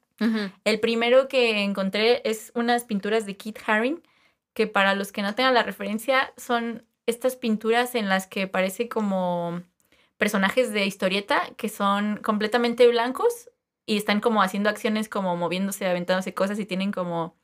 [0.64, 4.02] El primero que encontré es unas pinturas de Kit Haring,
[4.54, 8.90] que para los que no tengan la referencia son estas pinturas en las que parece
[8.90, 9.62] como
[10.18, 13.50] personajes de historieta que son completamente blancos
[13.86, 17.36] y están como haciendo acciones como moviéndose, aventándose cosas y tienen como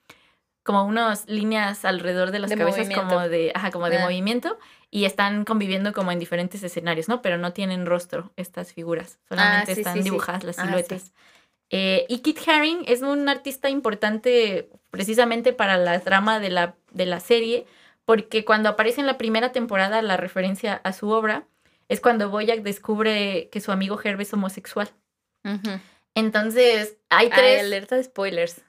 [0.63, 4.03] como unas líneas alrededor de las cabezas como de, ajá, como de ah.
[4.03, 4.59] movimiento
[4.91, 7.23] y están conviviendo como en diferentes escenarios, ¿no?
[7.23, 11.11] Pero no tienen rostro estas figuras, solamente ah, están dibujadas las ah, siluetas.
[11.71, 17.05] Eh, y Kit Haring es un artista importante precisamente para la trama de la, de
[17.05, 17.65] la serie,
[18.09, 21.43] porque cuando aparece en la primera temporada la referencia a su obra,
[21.89, 24.89] es cuando Boyack descubre que su amigo Herb es homosexual.
[26.15, 27.61] Entonces, hay tres...
[27.61, 28.61] alerta de spoilers.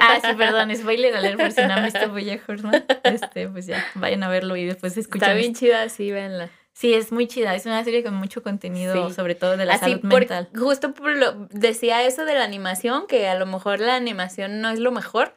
[0.00, 2.84] Ah, sí, perdón, spoiler alert por si no han visto Boyack Horseman.
[3.04, 5.28] Este, pues ya, vayan a verlo y después escuchan.
[5.28, 6.50] Está bien chida, sí, véanla.
[6.72, 7.54] Sí, es muy chida.
[7.54, 10.48] Es una serie con mucho contenido, sobre todo de la salud mental.
[10.56, 14.70] Justo por lo decía eso de la animación, que a lo mejor la animación no
[14.70, 15.36] es lo mejor,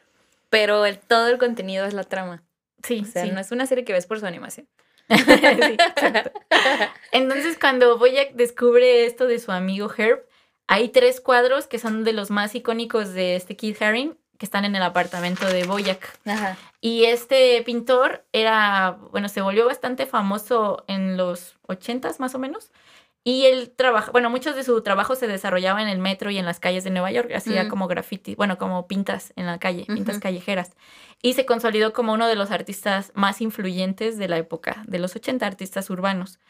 [0.50, 2.42] pero el, todo el contenido es la trama.
[2.82, 4.68] Sí, o sea, no es una serie que ves por su animación.
[7.12, 10.26] Entonces, cuando Boyack descubre esto de su amigo Herb,
[10.66, 14.64] hay tres cuadros que son de los más icónicos de este Keith Haring que están
[14.64, 16.18] en el apartamento de Boyack.
[16.80, 22.72] Y este pintor era, bueno, se volvió bastante famoso en los ochentas más o menos
[23.24, 26.44] y él trabaja, bueno, muchos de su trabajo se desarrollaba en el metro y en
[26.44, 30.18] las calles de Nueva York, hacía como graffiti, bueno, como pintas en la calle, pintas
[30.18, 30.72] callejeras.
[31.22, 35.14] Y se consolidó como uno de los artistas más influyentes de la época, de los
[35.14, 36.40] 80 artistas urbanos.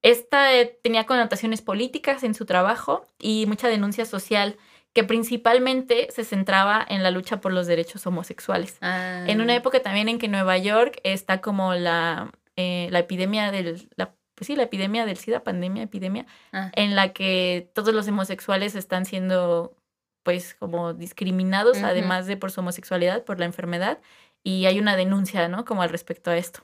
[0.00, 4.56] Esta eh, tenía connotaciones políticas en su trabajo y mucha denuncia social
[4.94, 8.78] que principalmente se centraba en la lucha por los derechos homosexuales.
[8.80, 9.56] En una ah.
[9.56, 13.88] época también en que Nueva York está como la, eh, la epidemia del...
[13.96, 16.70] La, pues sí, la epidemia del SIDA, pandemia, epidemia, ah.
[16.74, 19.76] en la que todos los homosexuales están siendo
[20.22, 23.98] pues como discriminados, además de por su homosexualidad, por la enfermedad,
[24.42, 25.64] y hay una denuncia, ¿no?
[25.64, 26.60] Como al respecto a esto.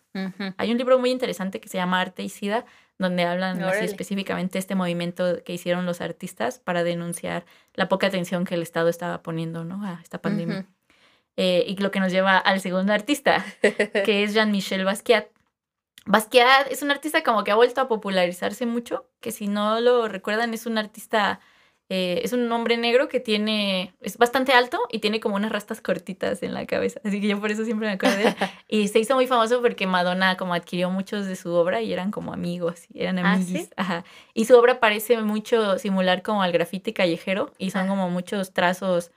[0.57, 2.65] Hay un libro muy interesante que se llama Arte y SIDA,
[2.99, 8.45] donde hablan así específicamente este movimiento que hicieron los artistas para denunciar la poca atención
[8.45, 9.85] que el Estado estaba poniendo, ¿no?
[9.85, 10.67] A esta pandemia.
[11.37, 15.29] Eh, y lo que nos lleva al segundo artista, que es Jean-Michel Basquiat.
[16.11, 20.09] Basquiat es un artista como que ha vuelto a popularizarse mucho, que si no lo
[20.09, 21.39] recuerdan es un artista,
[21.89, 25.81] eh, es un hombre negro que tiene, es bastante alto y tiene como unas rastas
[25.81, 28.35] cortitas en la cabeza, así que yo por eso siempre me acuerdo de él.
[28.69, 32.11] Y se hizo muy famoso porque Madonna como adquirió muchos de su obra y eran
[32.11, 33.69] como amigos, eran ¿Ah, amigos.
[33.77, 34.05] Ajá.
[34.35, 39.13] Y su obra parece mucho similar como al grafite callejero y son como muchos trazos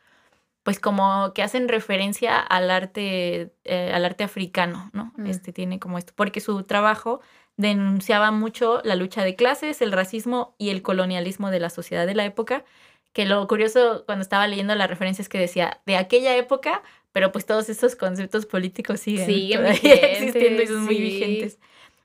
[0.63, 5.13] pues como que hacen referencia al arte, eh, al arte africano, ¿no?
[5.17, 5.27] Mm.
[5.27, 7.21] Este tiene como esto, porque su trabajo
[7.57, 12.15] denunciaba mucho la lucha de clases, el racismo y el colonialismo de la sociedad de
[12.15, 12.63] la época,
[13.11, 17.31] que lo curioso cuando estaba leyendo la referencia es que decía de aquella época, pero
[17.31, 21.59] pues todos esos conceptos políticos siguen, existiendo y son muy vigentes.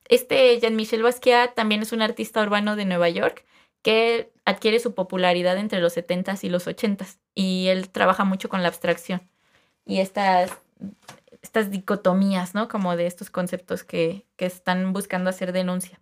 [0.08, 3.44] Este Jean-Michel Basquiat también es un artista urbano de Nueva York
[3.82, 8.62] que adquiere su popularidad entre los 70s y los 80s y él trabaja mucho con
[8.62, 9.20] la abstracción
[9.84, 10.56] y estas,
[11.42, 12.66] estas dicotomías, ¿no?
[12.68, 16.00] Como de estos conceptos que, que están buscando hacer denuncia.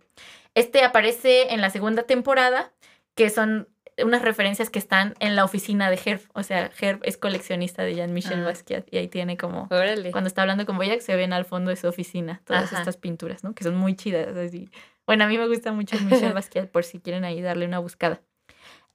[0.55, 2.71] Este aparece en la segunda temporada,
[3.15, 3.67] que son
[4.01, 6.21] unas referencias que están en la oficina de Herb.
[6.33, 8.45] O sea, Herb es coleccionista de Jean-Michel ah.
[8.45, 9.67] Basquiat y ahí tiene como...
[10.11, 13.43] Cuando está hablando con Boyac se ven al fondo de su oficina todas estas pinturas,
[13.43, 13.53] ¿no?
[13.53, 14.35] Que son muy chidas.
[14.37, 14.69] Así.
[15.05, 18.21] Bueno, a mí me gusta mucho Michel Basquiat por si quieren ahí darle una buscada.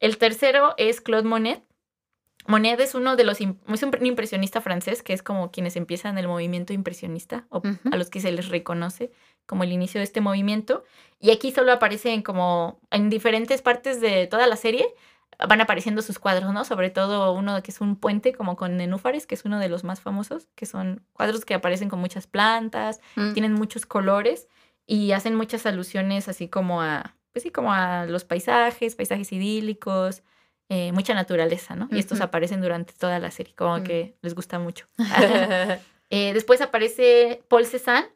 [0.03, 1.63] El tercero es Claude Monet.
[2.49, 6.27] Monet es uno de los, es un impresionista francés, que es como quienes empiezan el
[6.27, 9.13] movimiento impresionista, o a los que se les reconoce
[9.47, 10.83] como el inicio de este movimiento.
[11.21, 14.93] Y aquí solo aparecen como en diferentes partes de toda la serie,
[15.49, 16.65] van apareciendo sus cuadros, ¿no?
[16.65, 19.85] Sobre todo uno que es un puente como con nenúfares, que es uno de los
[19.85, 23.35] más famosos, que son cuadros que aparecen con muchas plantas, mm.
[23.35, 24.49] tienen muchos colores
[24.85, 30.23] y hacen muchas alusiones así como a, pues sí, como a los paisajes, paisajes idílicos,
[30.69, 31.89] eh, mucha naturaleza, ¿no?
[31.91, 33.85] Y estos aparecen durante toda la serie, como mm.
[33.85, 34.87] que les gusta mucho.
[36.15, 38.07] Eh, después aparece Paul Cézanne,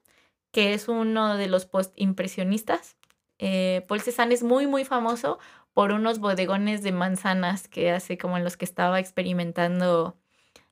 [0.53, 2.99] que es uno de los post-impresionistas.
[3.39, 5.39] Eh, Paul Cézanne es muy, muy famoso
[5.73, 10.19] por unos bodegones de manzanas que hace como en los que estaba experimentando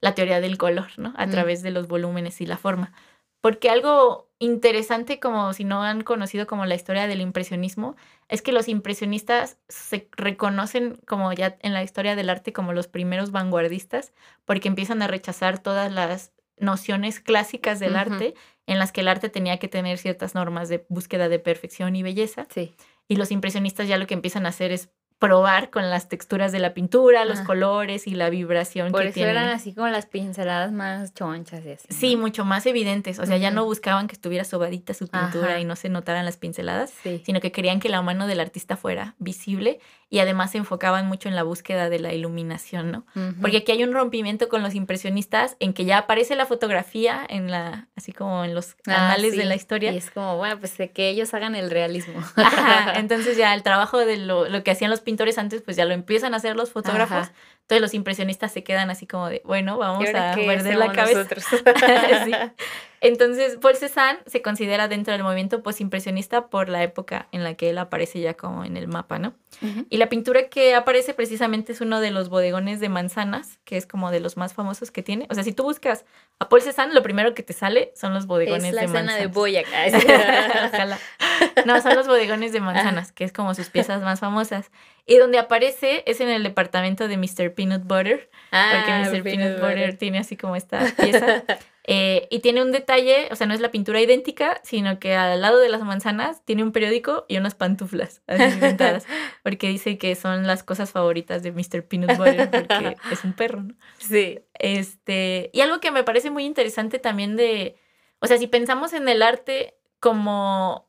[0.02, 1.14] la teoría del color, ¿no?
[1.16, 1.30] A mm.
[1.30, 2.92] través de los volúmenes y la forma.
[3.40, 7.96] Porque algo interesante, como si no han conocido como la historia del impresionismo,
[8.28, 12.88] es que los impresionistas se reconocen como ya en la historia del arte como los
[12.88, 14.12] primeros vanguardistas,
[14.44, 18.34] porque empiezan a rechazar todas las nociones clásicas del arte
[18.66, 22.02] en las que el arte tenía que tener ciertas normas de búsqueda de perfección y
[22.02, 22.46] belleza.
[22.52, 22.74] Sí.
[23.08, 24.90] Y los impresionistas ya lo que empiezan a hacer es
[25.26, 29.24] probar con las texturas de la pintura, los colores y la vibración Por que eso
[29.24, 31.86] eran así como las pinceladas más chonchas y así.
[31.90, 33.18] Sí, mucho más evidentes.
[33.18, 36.36] O sea, ya no buscaban que estuviera sobadita su pintura y no se notaran las
[36.36, 36.92] pinceladas,
[37.24, 39.80] sino que querían que la mano del artista fuera visible
[40.14, 43.04] y además se enfocaban mucho en la búsqueda de la iluminación, ¿no?
[43.40, 47.50] Porque aquí hay un rompimiento con los impresionistas en que ya aparece la fotografía en
[47.50, 49.92] la, así como en los ah, anales de la historia.
[49.92, 52.22] Y es como, bueno, pues de que ellos hagan el realismo.
[52.94, 55.94] entonces ya el trabajo de lo, lo que hacían los pintores antes, pues ya lo
[55.94, 57.30] empiezan a hacer los fotógrafos.
[57.64, 61.26] Entonces los impresionistas se quedan así como de, bueno, vamos a perder la cabeza.
[63.04, 67.68] Entonces, Paul Cézanne se considera dentro del movimiento postimpresionista por la época en la que
[67.68, 69.34] él aparece ya como en el mapa, ¿no?
[69.88, 73.86] Y la pintura que aparece precisamente es uno de los bodegones de manzanas, que es
[73.86, 75.26] como de los más famosos que tiene.
[75.30, 76.04] O sea, si tú buscas
[76.38, 79.14] a Paul Cézanne, lo primero que te sale son los bodegones de manzanas.
[79.14, 79.66] la de Boyac.
[81.66, 84.70] no, son los bodegones de manzanas, que es como sus piezas más famosas.
[85.06, 87.53] Y donde aparece es en el departamento de Mr.
[87.54, 89.22] Peanut Butter, porque ah, Mr.
[89.22, 89.96] Peanut, Butter.
[89.96, 91.44] tiene así como esta pieza.
[91.86, 95.42] Eh, y tiene un detalle, o sea, no es la pintura idéntica, sino que al
[95.42, 99.06] lado de las manzanas tiene un periódico y unas pantuflas inventadas,
[99.42, 101.86] porque dice que son las cosas favoritas de Mr.
[101.86, 103.74] Peanut Butter, porque es un perro, ¿no?
[103.98, 104.40] Sí.
[104.54, 107.76] Este, y algo que me parece muy interesante también de,
[108.18, 110.88] o sea, si pensamos en el arte como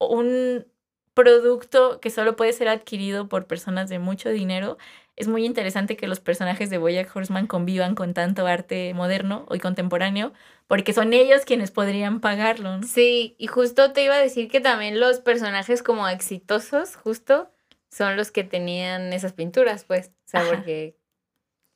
[0.00, 0.66] un
[1.14, 4.78] producto que solo puede ser adquirido por personas de mucho dinero,
[5.16, 9.58] es muy interesante que los personajes de Boyack Horseman convivan con tanto arte moderno y
[9.58, 10.32] contemporáneo,
[10.66, 12.82] porque son ellos quienes podrían pagarlo.
[12.82, 17.50] Sí, y justo te iba a decir que también los personajes como exitosos, justo,
[17.90, 20.08] son los que tenían esas pinturas, pues.
[20.08, 20.96] O sea, porque,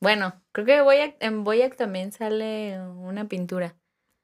[0.01, 3.77] bueno, creo que en Boyack también sale una pintura.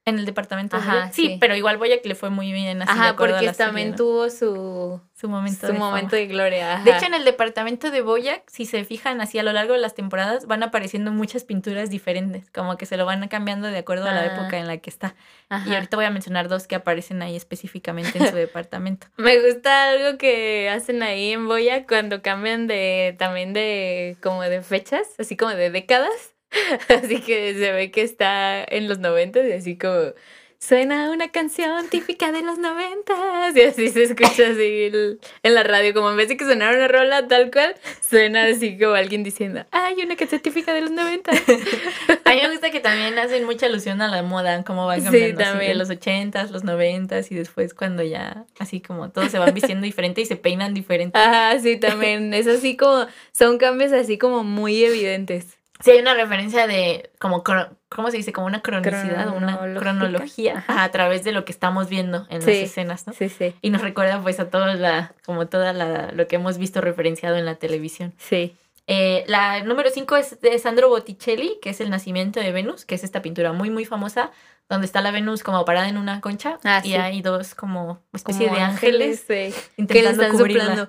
[0.05, 3.53] En el departamento Ajá, sí, pero igual que le fue muy bien así Ajá, porque
[3.53, 6.81] también tuvo su, su momento, su de, momento de gloria.
[6.85, 9.79] De hecho, en el departamento de Boyack, si se fijan así a lo largo de
[9.79, 14.09] las temporadas, van apareciendo muchas pinturas diferentes, como que se lo van cambiando de acuerdo
[14.09, 14.27] a la ah.
[14.35, 15.15] época en la que está.
[15.67, 19.07] Y ahorita voy a mencionar dos que aparecen ahí específicamente en su departamento.
[19.19, 24.63] Me gusta algo que hacen ahí en Boyack cuando cambian de también de como de
[24.63, 26.32] fechas, así como de décadas
[26.89, 30.13] Así que se ve que está en los noventas y así como
[30.63, 34.93] suena una canción típica de los noventas y así se escucha así
[35.43, 38.79] en la radio como en vez de que sonara una rola tal cual suena así
[38.79, 41.37] como alguien diciendo hay una canción típica de los noventas
[42.25, 45.41] a mí me gusta que también hacen mucha alusión a la moda como van cambiando
[45.41, 45.79] sí, también.
[45.79, 50.21] los ochentas los noventas y después cuando ya así como todos se van vistiendo diferente
[50.21, 51.19] y se peinan diferente.
[51.19, 52.33] Ah sí también.
[52.35, 57.43] Es así como son cambios así como muy evidentes Sí, hay una referencia de como,
[57.43, 58.33] ¿cómo se dice?
[58.33, 63.07] Como una cronicidad, una cronología a través de lo que estamos viendo en las escenas,
[63.07, 63.13] ¿no?
[63.13, 63.55] Sí, sí.
[63.63, 67.37] Y nos recuerda pues a toda la, como toda la, lo que hemos visto referenciado
[67.37, 68.15] en la televisión.
[68.19, 68.55] Sí.
[68.87, 72.95] Eh, la número 5 es de Sandro Botticelli, que es El nacimiento de Venus, que
[72.95, 74.31] es esta pintura muy, muy famosa,
[74.69, 78.51] donde está la Venus como parada en una concha ah, y hay dos como especie
[78.51, 79.27] de ángeles,
[79.77, 80.89] intentando cubrirla.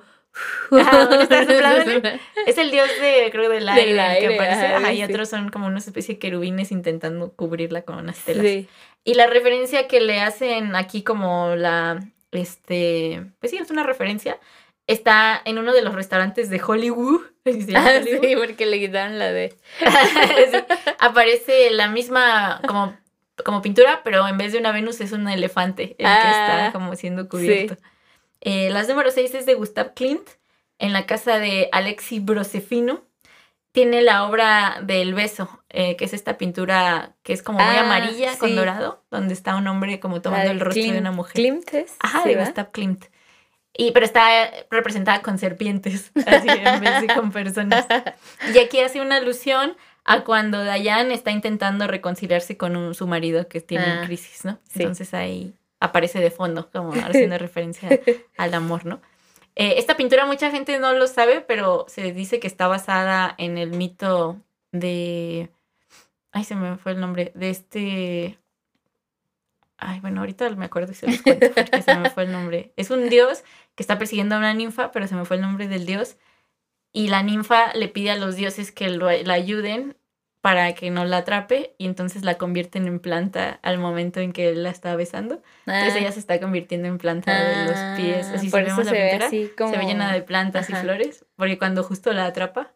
[2.47, 4.93] Es el dios de, creo, del aire, que aparece.
[4.95, 8.65] y otros son como una especie de querubines intentando cubrirla con unas telas.
[9.05, 11.99] Y la referencia que le hacen aquí como la,
[12.31, 14.39] este, pues sí, es una referencia.
[14.87, 17.21] Está en uno de los restaurantes de Hollywood.
[17.75, 19.53] Ah, sí, porque le quitaron la de.
[20.99, 22.95] aparece la misma como,
[23.43, 26.71] como pintura, pero en vez de una Venus es un elefante el que está ah,
[26.71, 27.75] como siendo cubierto.
[28.45, 30.27] Eh, las número 6 es de Gustav Klimt,
[30.77, 33.01] en la casa de Alexi Brosefino.
[33.71, 37.85] Tiene la obra del beso, eh, que es esta pintura que es como muy ah,
[37.85, 41.33] amarilla con dorado, donde está un hombre como tomando el rostro de una mujer.
[41.33, 41.95] Klimt es.
[41.99, 43.05] Ajá, de Gustav Klimt.
[43.75, 47.87] Y, pero está representada con serpientes, así en vez de con personas.
[48.53, 53.61] Y aquí hace una alusión a cuando Dayan está intentando reconciliarse con su marido que
[53.61, 54.59] tiene ah, crisis, ¿no?
[54.75, 57.89] Entonces ahí aparece de fondo, como haciendo referencia
[58.37, 59.01] al amor, ¿no?
[59.55, 63.57] Eh, esta pintura mucha gente no lo sabe, pero se dice que está basada en
[63.57, 64.41] el mito
[64.71, 65.51] de...
[66.31, 67.33] Ay, se me fue el nombre.
[67.35, 68.39] De este...
[69.77, 72.71] Ay, bueno, ahorita me acuerdo y se los cuento porque se me fue el nombre.
[72.77, 73.43] Es un dios
[73.75, 76.15] que está persiguiendo a una ninfa, pero se me fue el nombre del dios.
[76.93, 79.97] Y la ninfa le pide a los dioses que lo, la ayuden
[80.43, 84.49] para que no la atrape y entonces la convierten en planta al momento en que
[84.49, 85.41] él la está besando.
[85.65, 86.11] Entonces ella ah.
[86.11, 88.27] se está convirtiendo en planta de los pies.
[88.27, 89.71] Así por eso se ve así como...
[89.71, 92.73] Se ve llena de plantas y flores, porque cuando justo la atrapa,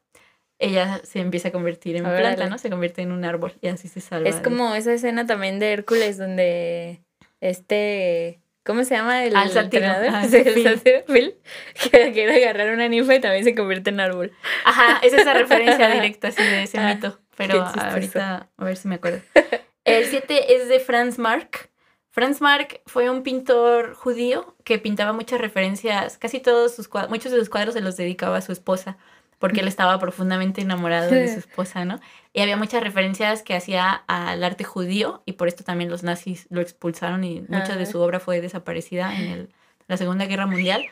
[0.59, 2.57] ella se empieza a convertir en planta, ¿no?
[2.57, 4.29] Se convierte en un árbol y así se salva.
[4.29, 7.01] Es como esa escena también de Hércules donde
[7.41, 10.09] este ¿Cómo se llama el, entrenador?
[10.09, 11.35] Ah, el Phil.
[11.73, 14.31] que quiere agarrar una ninfa y también se convierte en árbol.
[14.63, 17.19] Ajá, es esa referencia directa así de ese ah, mito.
[17.37, 19.21] Pero ahorita a ver si me acuerdo.
[19.85, 21.69] El 7 es de Franz Marc.
[22.09, 27.31] Franz Marc fue un pintor judío que pintaba muchas referencias, casi todos sus cuadros, muchos
[27.31, 28.97] de sus cuadros se los dedicaba a su esposa
[29.39, 31.99] porque él estaba profundamente enamorado de su esposa, ¿no?
[32.33, 36.47] Y había muchas referencias que hacía al arte judío y por esto también los nazis
[36.49, 39.49] lo expulsaron y mucha de su obra fue desaparecida en
[39.87, 40.85] la Segunda Guerra Mundial.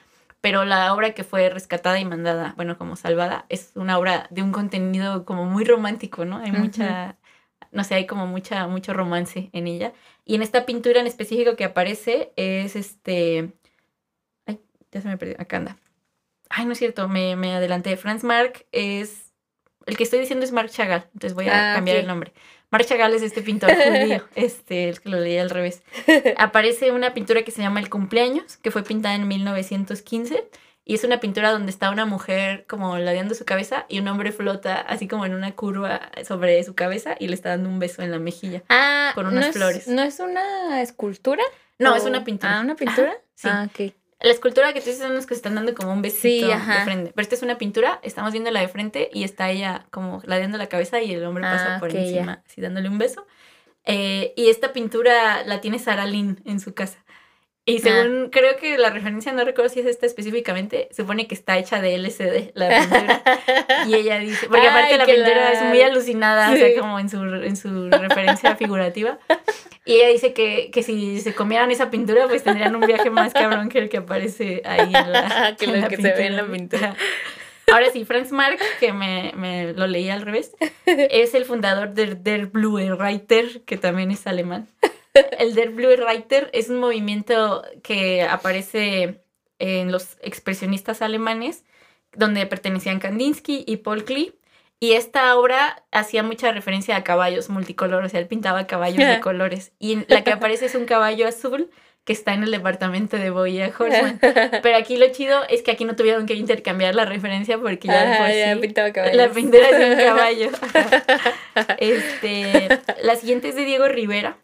[0.46, 4.44] Pero la obra que fue rescatada y mandada, bueno, como salvada, es una obra de
[4.44, 6.38] un contenido como muy romántico, ¿no?
[6.38, 7.18] Hay mucha,
[7.72, 9.92] no sé, hay como mucha, mucho romance en ella.
[10.24, 13.54] Y en esta pintura en específico que aparece es este...
[14.46, 15.78] Ay, ya se me perdió, acá anda
[16.48, 17.98] Ay, no es cierto, me, me adelanté.
[17.98, 19.34] Franz Marc es.
[19.88, 22.34] El que estoy diciendo es Marc Chagall, entonces voy a ah, cambiar el nombre.
[22.76, 25.82] Marc Chagall es este pintor judío, este, el que lo leí al revés.
[26.38, 30.46] Aparece una pintura que se llama El cumpleaños, que fue pintada en 1915.
[30.84, 34.34] Y es una pintura donde está una mujer como ladeando su cabeza y un hombre
[34.34, 38.02] flota así como en una curva sobre su cabeza y le está dando un beso
[38.02, 38.62] en la mejilla.
[38.68, 39.88] Ah, con unas flores.
[39.88, 41.44] ¿No es una escultura?
[41.80, 42.58] No, es una pintura.
[42.58, 43.14] Ah, ¿una pintura?
[43.36, 43.48] sí.
[43.50, 43.94] Ah, ok.
[44.26, 47.12] La escultura que tú dices son los que están dando como un besito de frente.
[47.14, 50.58] Pero esta es una pintura, estamos viendo la de frente y está ella como ladeando
[50.58, 53.28] la cabeza y el hombre pasa ah, por encima, así dándole un beso.
[53.86, 57.05] Eh, y esta pintura la tiene Sara Lynn en su casa.
[57.68, 57.82] Y ah.
[57.82, 61.82] según, creo que la referencia, no recuerdo si es esta específicamente, supone que está hecha
[61.82, 63.24] de LCD, la pintura.
[63.88, 67.24] y ella dice, porque aparte la pintura es muy alucinada, o sea, como en su,
[67.24, 69.18] en su referencia figurativa.
[69.84, 73.34] Y ella dice que, que, si se comieran esa pintura, pues tendrían un viaje más
[73.34, 76.46] cabrón que el que aparece ahí en la, que lo que se ve en la
[76.46, 76.96] pintura.
[77.72, 80.52] Ahora sí, Franz Marc, que me, me, lo leí al revés,
[80.86, 84.68] es el fundador del Der Blue Reiter, que también es alemán.
[85.38, 89.22] El Der Blue Reiter es un movimiento que aparece
[89.60, 91.64] en los expresionistas alemanes,
[92.14, 94.34] donde pertenecían Kandinsky y Paul Klee.
[94.80, 99.20] Y esta obra hacía mucha referencia a caballos multicolores, o sea, él pintaba caballos de
[99.22, 99.72] colores.
[99.80, 101.70] Y la que aparece es un caballo azul
[102.04, 104.20] que está en el departamento de Boya Horseman.
[104.62, 108.18] Pero aquí lo chido es que aquí no tuvieron que intercambiar la referencia porque ya,
[108.20, 110.50] por sí, la pintura es un caballo.
[111.80, 112.70] este,
[113.02, 114.38] la siguiente es de Diego Rivera.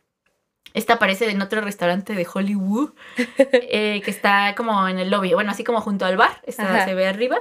[0.74, 2.94] Esta aparece en otro restaurante de Hollywood,
[3.38, 6.94] eh, que está como en el lobby, bueno, así como junto al bar, esta se
[6.94, 7.40] ve arriba.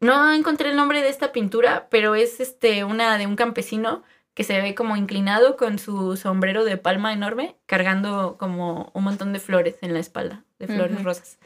[0.00, 4.44] No encontré el nombre de esta pintura, pero es este una de un campesino que
[4.44, 9.40] se ve como inclinado con su sombrero de palma enorme, cargando como un montón de
[9.40, 11.38] flores en la espalda, de flores rosas.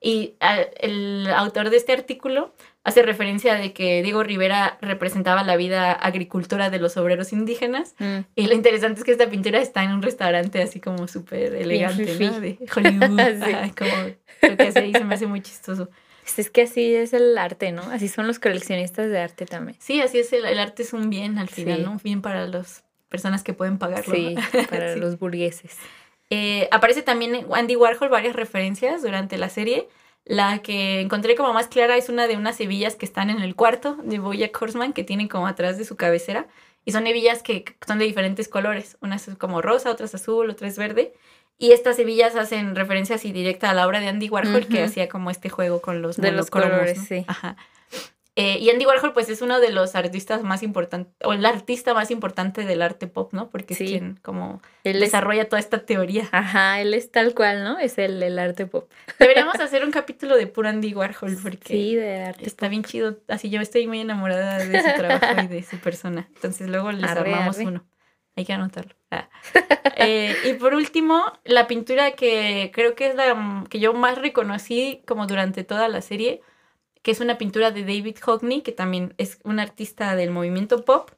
[0.00, 2.52] Y ah, el autor de este artículo
[2.84, 7.94] hace referencia de que Diego Rivera representaba la vida agricultura de los obreros indígenas.
[7.98, 8.20] Mm.
[8.36, 12.16] Y lo interesante es que esta pintura está en un restaurante así como súper elegante,
[12.18, 12.40] ¿no?
[12.40, 13.74] De Hollywood.
[13.78, 13.92] como
[14.42, 15.90] lo que hace ahí se me hace muy chistoso.
[16.22, 17.82] Pues es que así es el arte, ¿no?
[17.82, 19.76] Así son los coleccionistas de arte también.
[19.80, 20.32] Sí, así es.
[20.32, 21.92] El, arte es un bien al final, ¿no?
[21.92, 24.14] Un bien para las personas que pueden pagarlo.
[24.14, 24.36] Sí,
[24.70, 25.76] para los burgueses.
[26.30, 29.88] Eh, aparece también Andy Warhol varias referencias durante la serie.
[30.30, 33.56] La que encontré como más clara es una de unas hebillas que están en el
[33.56, 36.46] cuarto de Boya Horseman que tienen como atrás de su cabecera.
[36.84, 38.96] Y son hebillas que son de diferentes colores.
[39.00, 41.14] Una es como rosa, otra es azul, otra es verde.
[41.58, 45.08] Y estas hebillas hacen referencia así directa a la obra de Andy Warhol, que hacía
[45.08, 47.00] como este juego con los, de los colores.
[47.08, 47.24] Sí.
[47.26, 47.56] Ajá.
[48.40, 51.92] Eh, y Andy Warhol, pues es uno de los artistas más importantes, o el artista
[51.92, 53.50] más importante del arte pop, ¿no?
[53.50, 56.26] Porque es quien como desarrolla toda esta teoría.
[56.32, 57.78] Ajá, él es tal cual, ¿no?
[57.78, 58.90] Es el, el arte pop.
[59.18, 63.18] Deberíamos hacer un capítulo de puro Andy Warhol, porque sí, de arte está bien chido.
[63.28, 66.28] Así yo estoy muy enamorada de su trabajo y de su persona.
[66.34, 67.84] Entonces luego les armamos uno.
[68.36, 68.94] Hay que anotarlo.
[69.10, 69.28] Ah.
[69.96, 75.02] Eh, y por último, la pintura que creo que es la que yo más reconocí
[75.06, 76.40] como durante toda la serie
[77.02, 81.10] que es una pintura de David Hockney, que también es un artista del movimiento pop,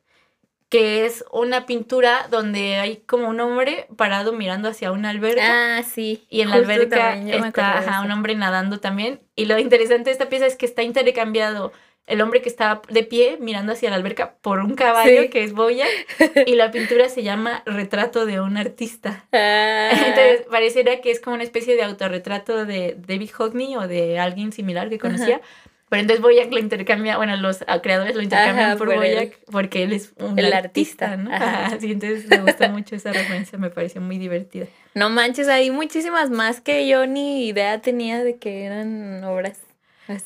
[0.69, 5.79] que es una pintura donde hay como un hombre parado mirando hacia una alberca.
[5.79, 6.25] Ah, sí.
[6.31, 9.21] Y en la alberca está un hombre nadando también.
[9.37, 11.73] Y lo interesante de esta pieza es que está intercambiado
[12.07, 15.53] el hombre que está de pie mirando hacia la alberca por un caballo que es
[15.53, 15.87] Boya
[16.47, 19.25] y la pintura se llama Retrato de un artista.
[19.33, 19.91] Ah.
[19.93, 24.53] Entonces pareciera que es como una especie de autorretrato de David Hockney o de alguien
[24.53, 25.41] similar que conocía,
[25.93, 30.15] Pero entonces Boyac lo intercambia, bueno, los creadores lo intercambian por, Boyac porque él es
[30.17, 31.31] un el artista, ¿no?
[31.31, 31.77] Ajá.
[31.81, 34.65] Sí, entonces me gusta mucho esa referencia, me pareció muy divertida.
[34.95, 39.61] No manches, hay muchísimas más que yo ni idea tenía de que eran obras.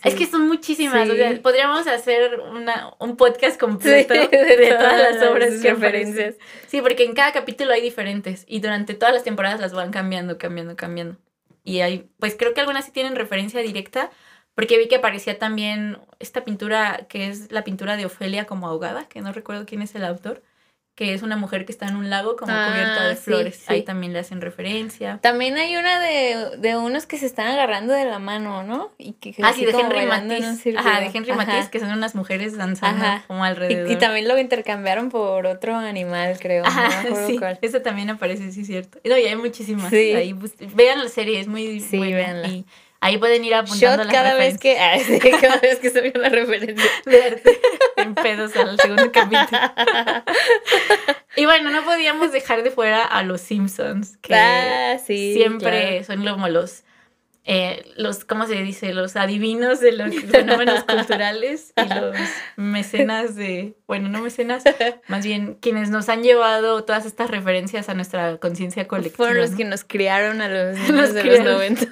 [0.05, 1.09] Es que son muchísimas.
[1.43, 6.37] podríamos hacer una, un podcast completo de, todas, las obras y referencias.
[6.69, 10.39] Sí, porque en cada capítulo hay diferentes y durante todas las temporadas las van cambiando,
[10.39, 11.17] cambiando, cambiando.
[11.65, 14.13] Y hay, pues creo que algunas sí tienen referencia directa,
[14.57, 19.07] porque vi que aparecía también esta pintura que es la pintura de Ofelia como ahogada,
[19.09, 20.43] que no recuerdo quién es el autor
[20.97, 23.69] que es una mujer que está en un lago como cubierta de ah, flores.
[23.69, 25.19] Ahí también le hacen referencia.
[25.21, 28.91] También hay una de, de, unos que se están agarrando de la mano, ¿no?
[28.97, 30.75] Y que, ah, sí, de Henry Matisse.
[30.75, 33.91] Ajá, de Henry Matisse, que son unas mujeres danzando como alrededor.
[33.93, 36.65] Y, también lo intercambiaron por otro animal, creo.
[36.65, 38.99] Ajá, sí, eso también aparece, sí, cierto.
[39.05, 39.93] No, y hay muchísimas.
[39.93, 42.49] Ahí, pues, vean la serie, es muy sí, buena.
[42.49, 42.65] Y
[43.07, 44.99] Ahí pueden ir apuntando Shot cada vez que ah,
[45.41, 46.91] cada vez que se ve una referencia
[47.97, 49.61] en pedos al segundo capítulo.
[51.37, 56.49] y bueno, no podíamos dejar de fuera a los Simpsons, que ah, siempre son como
[56.49, 56.83] los
[57.49, 58.93] eh, los, ¿cómo se dice?
[58.93, 62.17] Los adivinos de los fenómenos culturales y los
[62.57, 64.65] mecenas de, bueno, no mecenas,
[65.09, 69.29] más bien quienes nos han llevado todas estas referencias a nuestra conciencia colectiva.
[69.29, 71.87] Fueron los que nos criaron a los niños de los 90.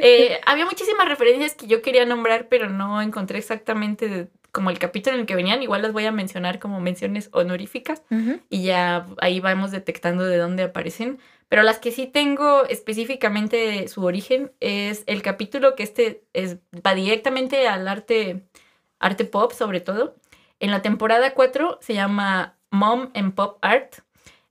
[0.00, 5.16] Eh, había muchísimas referencias que yo quería nombrar, pero no encontré exactamente como el capítulo
[5.16, 8.02] en el que venían, igual las voy a mencionar como menciones honoríficas
[8.48, 11.18] y ya ahí vamos detectando de dónde aparecen.
[11.48, 16.94] Pero las que sí tengo específicamente su origen es el capítulo que este es, va
[16.94, 18.44] directamente al arte,
[18.98, 20.16] arte pop sobre todo.
[20.60, 23.96] En la temporada 4 se llama Mom and Pop Art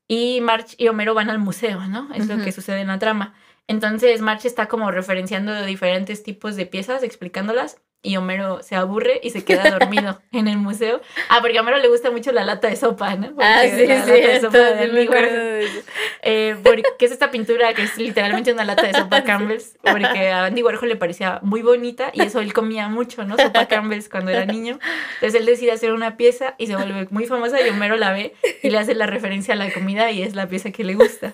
[0.08, 2.14] y March y Homero van al museo, ¿no?
[2.14, 3.34] Es lo que sucede en la trama.
[3.68, 9.30] Entonces March está como referenciando diferentes tipos de piezas, explicándolas y Homero se aburre y
[9.30, 11.02] se queda dormido en el museo.
[11.30, 13.34] Ah, porque a Homero le gusta mucho la lata de sopa, ¿no?
[13.40, 15.84] ah, sí, la sí, lata de sopa de Warhol.
[16.22, 20.46] Eh, porque es esta pintura que es literalmente una lata de sopa Campbell's, porque a
[20.46, 23.38] Andy Warhol le parecía muy bonita y eso él comía mucho, ¿no?
[23.38, 24.80] Sopa Campbell's cuando era niño.
[25.16, 28.36] Entonces él decide hacer una pieza y se vuelve muy famosa y Homero la ve
[28.62, 31.34] y le hace la referencia a la comida y es la pieza que le gusta.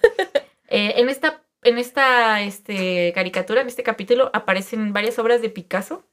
[0.67, 6.05] Eh, en esta, en esta este, caricatura, en este capítulo, aparecen varias obras de Picasso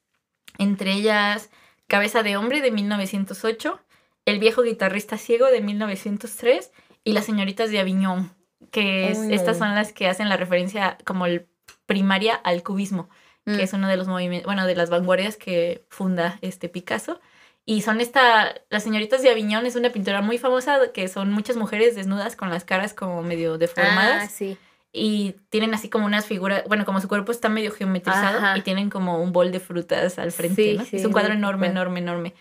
[0.58, 1.50] entre ellas
[1.86, 3.80] Cabeza de Hombre de 1908,
[4.24, 6.72] El viejo guitarrista ciego de 1903
[7.04, 8.32] y Las señoritas de Aviñón,
[8.70, 11.46] que estas son las que hacen la referencia como el
[11.86, 13.08] primaria al cubismo,
[13.44, 13.60] que mm.
[13.60, 17.20] es uno de los movimientos, bueno, de las vanguardias que funda este Picasso.
[17.64, 21.56] Y son esta, las señoritas de Aviñón es una pintura muy famosa que son muchas
[21.56, 24.24] mujeres desnudas con las caras como medio deformadas.
[24.24, 24.56] Ah, sí
[24.96, 28.88] y tienen así como unas figuras, bueno, como su cuerpo está medio geometrizado y tienen
[28.88, 30.82] como un bol de frutas al frente, ¿no?
[30.90, 32.34] es un cuadro enorme, enorme, enorme.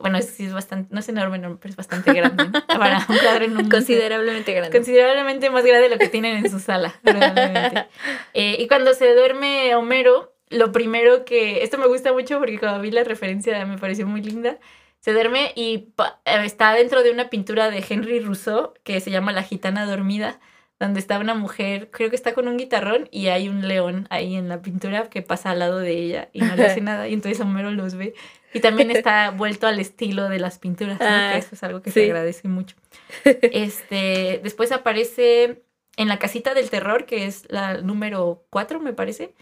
[0.00, 2.44] Bueno, es, sí es bastante, no es enorme, enorme, pero es bastante grande.
[2.68, 4.74] Para un cuadro en un Considerablemente grande.
[4.74, 7.86] Considerablemente más grande de lo que tienen en su sala, probablemente.
[8.32, 12.80] Eh, y cuando se duerme Homero, lo primero que, esto me gusta mucho porque cuando
[12.80, 14.56] vi la referencia me pareció muy linda,
[15.00, 15.92] se duerme y
[16.24, 20.40] está dentro de una pintura de Henry Rousseau que se llama La gitana dormida
[20.80, 24.34] donde está una mujer, creo que está con un guitarrón y hay un león ahí
[24.34, 27.12] en la pintura que pasa al lado de ella y no le hace nada y
[27.12, 28.14] entonces Homero los ve.
[28.54, 31.92] Y también está vuelto al estilo de las pinturas, que ah, eso es algo que
[31.92, 32.74] se agradece mucho.
[33.24, 35.62] Este, después aparece
[35.96, 39.34] en la casita del terror, que es la número 4, me parece.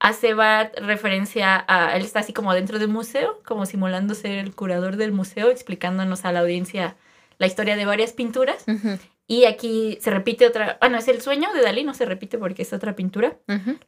[0.00, 4.54] Hace va referencia a, él está así como dentro del museo, como simulando ser el
[4.54, 6.96] curador del museo, explicándonos a la audiencia
[7.38, 8.64] la historia de varias pinturas.
[9.26, 12.62] Y aquí se repite otra, bueno, es el sueño de Dalí, no se repite porque
[12.62, 13.38] es otra pintura.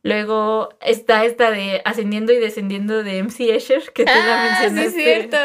[0.03, 4.91] Luego está esta de ascendiendo y descendiendo de MC Escher, que tú la ah, mencionaste.
[4.91, 5.37] Sí, cierto.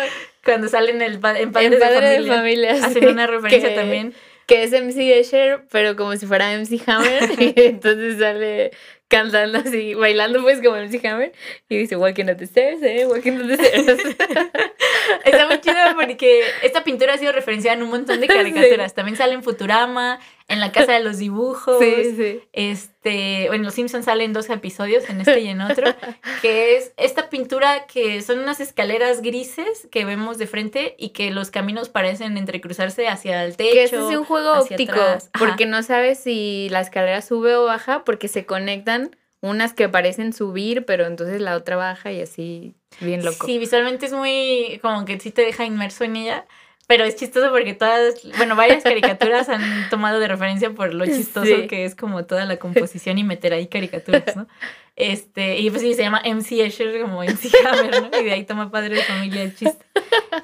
[0.44, 2.72] Cuando salen el, en Padre, de, Familia.
[2.86, 4.14] hacen una referencia también.
[4.46, 7.30] Que es MC Escher, pero como si fuera MC Hammer.
[7.40, 8.72] y entonces sale
[9.10, 11.34] cantando así, bailando pues como MC Hammer
[11.68, 14.00] y dice walking up the stairs, eh, walking up the stairs.
[15.26, 18.94] Está muy chido porque esta pintura ha sido referenciada en un montón de caricaturas.
[18.94, 21.78] También sale en Futurama, en la casa de los dibujos.
[21.80, 22.42] Sí, sí.
[22.54, 25.86] Este, bueno, Los Simpsons salen dos episodios, en este y en otro,
[26.42, 31.32] que es esta pintura que son unas escaleras grises que vemos de frente y que
[31.32, 33.74] los caminos parecen entrecruzarse hacia el techo.
[33.74, 35.00] Que es un juego óptico,
[35.38, 40.34] porque no sabes si la escalera sube o baja porque se conectan unas que parecen
[40.34, 43.46] subir, pero entonces la otra baja y así, bien loco.
[43.46, 46.46] Sí, visualmente es muy, como que sí te deja inmerso en ella.
[46.90, 49.62] Pero es chistoso porque todas, bueno, varias caricaturas han
[49.92, 53.68] tomado de referencia por lo chistoso que es como toda la composición y meter ahí
[53.68, 54.48] caricaturas, ¿no?
[54.96, 58.20] Este, y pues sí, se llama MC Escher como MC Hammer, ¿no?
[58.20, 59.86] Y de ahí toma padre de familia el chiste.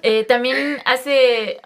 [0.03, 1.59] Eh, también hace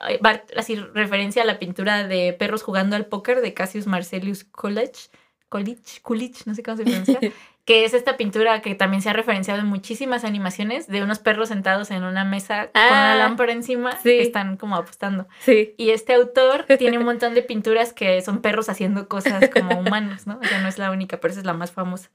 [0.56, 5.10] así referencia a la pintura de perros jugando al póker de Cassius Marcellus College.
[5.50, 7.20] Colich, Coolidge, no sé cómo se pronuncia,
[7.66, 11.50] que es esta pintura que también se ha referenciado en muchísimas animaciones de unos perros
[11.50, 15.28] sentados en una mesa con una ah, lámpara encima que están como apostando.
[15.40, 15.76] Sí.
[15.78, 20.26] Y este autor tiene un montón de pinturas que son perros haciendo cosas como humanos,
[20.26, 20.40] ¿no?
[20.42, 22.10] O sea, no es la única, pero esa es la más famosa.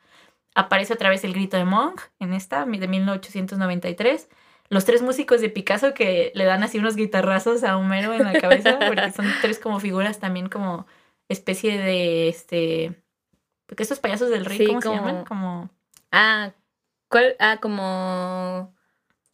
[0.56, 4.28] Aparece otra vez el grito de Monk en esta, de 1893.
[4.70, 8.40] Los tres músicos de Picasso que le dan así unos guitarrazos a Homero en la
[8.40, 10.86] cabeza, porque son tres como figuras también como
[11.28, 13.03] especie de este
[13.66, 15.24] porque estos payasos del rey, ¿cómo se llaman?
[15.24, 15.70] Como.
[16.12, 16.52] Ah,
[17.08, 17.36] ¿cuál?
[17.38, 18.74] Ah, como.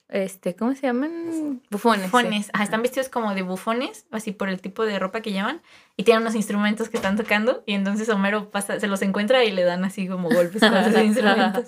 [0.08, 1.62] Este, ¿cómo se llaman?
[1.70, 2.10] Bufones.
[2.10, 2.50] Bufones.
[2.52, 5.62] Ajá, están vestidos como de bufones, así por el tipo de ropa que llevan,
[5.96, 9.52] y tienen unos instrumentos que están tocando, y entonces Homero pasa, se los encuentra y
[9.52, 11.66] le dan así como golpes con esos instrumentos.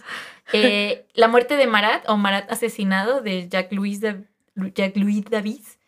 [0.52, 4.24] Eh, la muerte de Marat, o Marat asesinado, de Jacques Louis, de,
[4.56, 5.78] Jacques Louis Davis,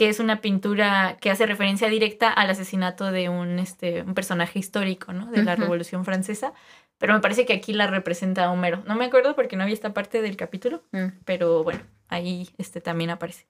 [0.00, 4.58] que es una pintura que hace referencia directa al asesinato de un, este, un personaje
[4.58, 5.26] histórico, ¿no?
[5.26, 6.54] De la Revolución Francesa.
[6.96, 8.82] Pero me parece que aquí la representa Homero.
[8.86, 11.18] No me acuerdo porque no había esta parte del capítulo, mm.
[11.26, 13.46] pero bueno, ahí este también aparece.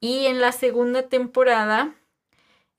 [0.00, 1.92] Y en la segunda temporada,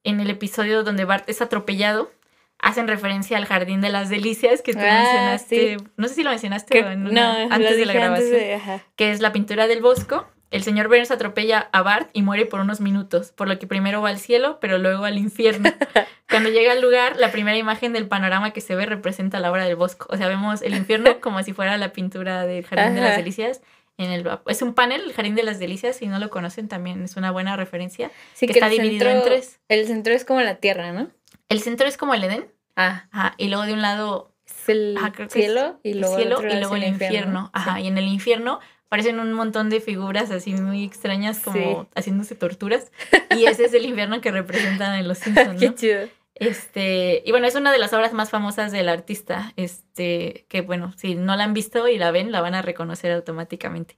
[0.04, 2.12] en el episodio donde Bart es atropellado,
[2.58, 5.78] hacen referencia al Jardín de las Delicias que tú ah, mencionaste.
[5.96, 8.82] No sé si lo mencionaste o no, antes de la grabación.
[8.96, 12.60] que es la pintura del Bosco el señor Burns atropella a Bart y muere por
[12.60, 15.72] unos minutos, por lo que primero va al cielo, pero luego al infierno.
[16.30, 19.66] Cuando llega al lugar, la primera imagen del panorama que se ve representa la obra
[19.66, 20.08] del bosco.
[20.10, 23.62] O sea, vemos el infierno como si fuera la pintura del Jardín de las Delicias.
[23.98, 27.02] En el, es un panel, el Jardín de las Delicias, si no lo conocen también
[27.04, 28.12] es una buena referencia.
[28.34, 29.62] Sí, que, está dividido en tres.
[29.70, 31.10] El centro es como la tierra, ¿no?
[31.48, 32.52] El centro es como el Edén.
[32.76, 33.08] Ah.
[33.12, 34.98] Ajá, y luego de un lado es el
[35.30, 37.52] cielo, y luego, el, cielo y luego el infierno.
[37.54, 38.60] Ajá, y en el infierno
[38.92, 42.92] parecen un montón de figuras así muy extrañas como haciéndose torturas.
[43.38, 46.10] Y ese es el infierno que representan en Los Simpsons, Qué chido.
[46.36, 50.92] Este, y bueno, es una de las obras más famosas del artista, este, que bueno,
[50.98, 53.98] si no la han visto y la ven, la van a reconocer automáticamente.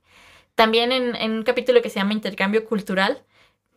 [0.53, 3.23] También en, en un capítulo que se llama Intercambio Cultural,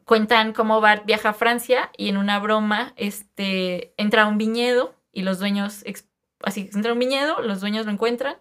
[0.04, 4.94] cuentan cómo Bart viaja a Francia y en una broma, este, entra a un viñedo
[5.12, 5.82] y los dueños,
[6.42, 8.36] así, entra a un viñedo, los dueños lo encuentran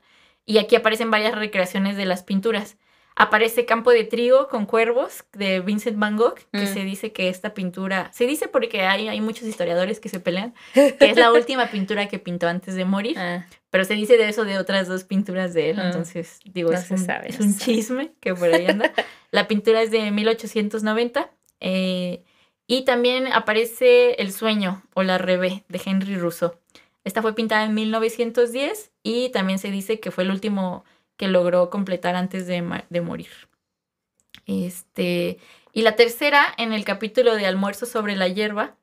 [0.45, 2.77] y aquí aparecen varias recreaciones de las pinturas.
[3.17, 6.73] Aparece Campo de Trigo con Cuervos de Vincent Van Gogh, que mm.
[6.73, 10.53] se dice que esta pintura, se dice porque hay, hay muchos historiadores que se pelean,
[10.73, 13.45] que es la última pintura que pintó antes de morir, ah.
[13.69, 15.85] pero se dice de eso de otras dos pinturas de él, ah.
[15.85, 18.91] entonces digo, es, un, es un chisme que por ahí anda.
[19.31, 21.29] la pintura es de 1890
[21.61, 22.21] eh,
[22.67, 26.55] y también aparece El sueño o La Rebe de Henry Rousseau.
[27.05, 30.83] Esta fue pintada en 1910 y también se dice que fue el último
[31.15, 33.29] que logró completar antes de, morir.
[34.47, 35.37] Este,
[35.71, 38.75] y la tercera, en el capítulo de Almuerzo sobre la hierba.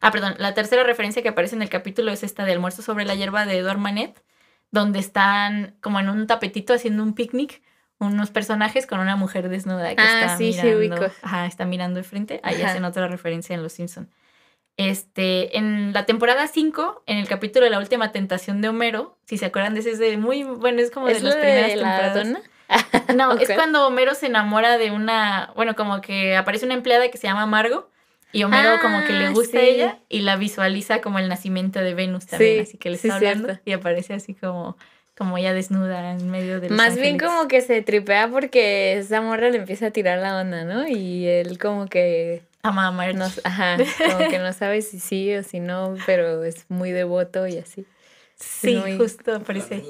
[0.00, 3.04] Ah, perdón, la tercera referencia que aparece en el capítulo es esta de Almuerzo sobre
[3.04, 4.24] la hierba de Edouard Manet,
[4.70, 7.62] donde están como en un tapetito haciendo un picnic
[7.98, 11.12] unos personajes con una mujer desnuda que ah, está mirando.
[11.22, 12.40] Ajá, está mirando de frente.
[12.42, 14.08] Ahí hacen otra referencia en Los Simpsons.
[14.76, 19.38] Este, en la temporada 5, en el capítulo de la última tentación de Homero, si
[19.38, 22.28] se acuerdan de ese, es de muy, bueno, es como de las primeras temporadas.
[23.16, 27.18] no, es cuando Homero se enamora de una, bueno, como que aparece una empleada que
[27.18, 27.88] se llama Margo
[28.32, 31.78] y Homero como que le ah, gusta a ella y la visualiza como el nacimiento
[31.78, 34.76] de Venus también, así que le está hablando y aparece así como
[35.16, 39.50] como ella desnuda en medio del Más bien como que se tripea porque esa morra
[39.50, 40.88] le empieza a tirar la onda, ¿no?
[40.88, 42.78] Y él como que a
[43.44, 47.58] ajá, como que no sabe si sí o si no, pero es muy devoto y
[47.58, 47.86] así.
[48.36, 49.84] Sí, justo aparece.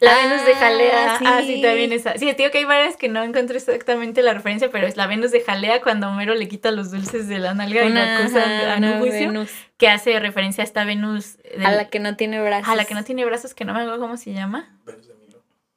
[0.00, 1.14] La Venus de Jalea.
[1.14, 1.24] Ah, sí.
[1.26, 2.16] Ah, sí, también esa.
[2.16, 5.32] Sí, digo que hay varias que no encontré exactamente la referencia, pero es la Venus
[5.32, 8.78] de Jalea cuando Homero le quita los dulces de la nalga y la acusa a
[8.78, 9.50] Venus.
[9.76, 11.38] que hace referencia a esta Venus.
[11.64, 12.68] a la que no tiene brazos.
[12.68, 14.78] A la que no tiene brazos, que no me acuerdo cómo se llama.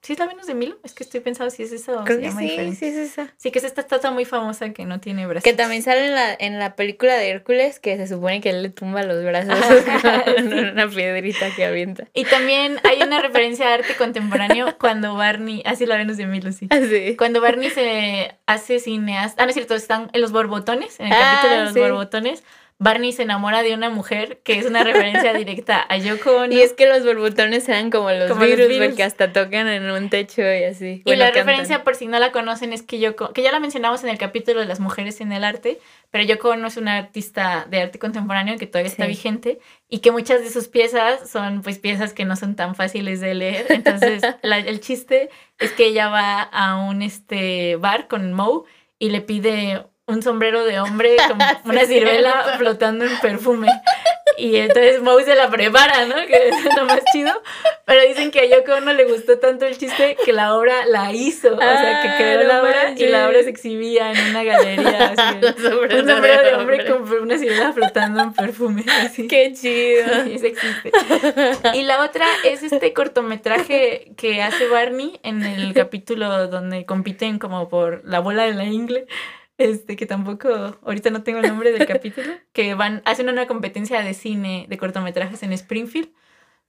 [0.02, 0.80] ¿Sí es la Venus de Milo?
[0.84, 3.32] Es que estoy pensando si es esa o Creo se llama sí, sí es esa.
[3.38, 5.44] Sí, que es esta estatua muy famosa que no tiene brazos.
[5.44, 8.64] Que también sale en la, en la película de Hércules, que se supone que él
[8.64, 9.60] le tumba los brazos
[10.02, 12.08] con una piedrita que avienta.
[12.16, 16.26] Y también hay una referencia a arte contemporáneo cuando Barney, así ah, la Venus de
[16.26, 16.68] Milo, sí.
[16.72, 17.16] Ah, sí.
[17.16, 21.12] Cuando Barney se hace cineasta, ah, no es cierto, están en los borbotones, en el
[21.12, 22.44] capítulo de los borbotones,
[22.82, 26.74] Barney se enamora de una mujer que es una referencia directa a Yoko Y es
[26.74, 31.04] que los borbotones eran como los, virus, porque hasta tocan en un techo y así.
[31.06, 34.04] Y la referencia, por si no la conocen, es que Yoko, que ya la mencionamos
[34.04, 35.80] en el capítulo de las mujeres en el arte,
[36.10, 40.10] pero Yoko no es una artista de arte contemporáneo que todavía está vigente y que
[40.10, 43.68] muchas de sus piezas son pues piezas que no son tan fáciles de leer.
[43.70, 45.30] Entonces, el chiste
[45.60, 48.64] es que ella va a un este bar con Moe
[48.98, 53.68] y le pide un sombrero de hombre con una ciruela flotando en perfume.
[54.38, 56.16] Y entonces Moe se la prepara, ¿no?
[56.16, 57.32] Que es lo más chido.
[57.86, 61.12] Pero dicen que a Yoko no le gustó tanto el chiste que la obra la
[61.12, 61.54] hizo.
[61.54, 65.14] o sea, que ah, creó la obra y la obra se exhibía en una galería.
[65.18, 68.86] Así, un sombrero de hombre con una ciruela flotando en perfume.
[68.90, 69.28] Así.
[69.28, 70.24] Qué chido.
[70.24, 70.92] Sí, eso existe.
[71.74, 77.70] Y la otra es este cortometraje que hace Barney en el capítulo donde compiten como
[77.70, 79.08] por la bola de la ingle
[79.62, 80.50] este, que tampoco,
[80.84, 84.78] ahorita no tengo el nombre del capítulo, que van, hacen una competencia de cine, de
[84.78, 86.10] cortometrajes en Springfield,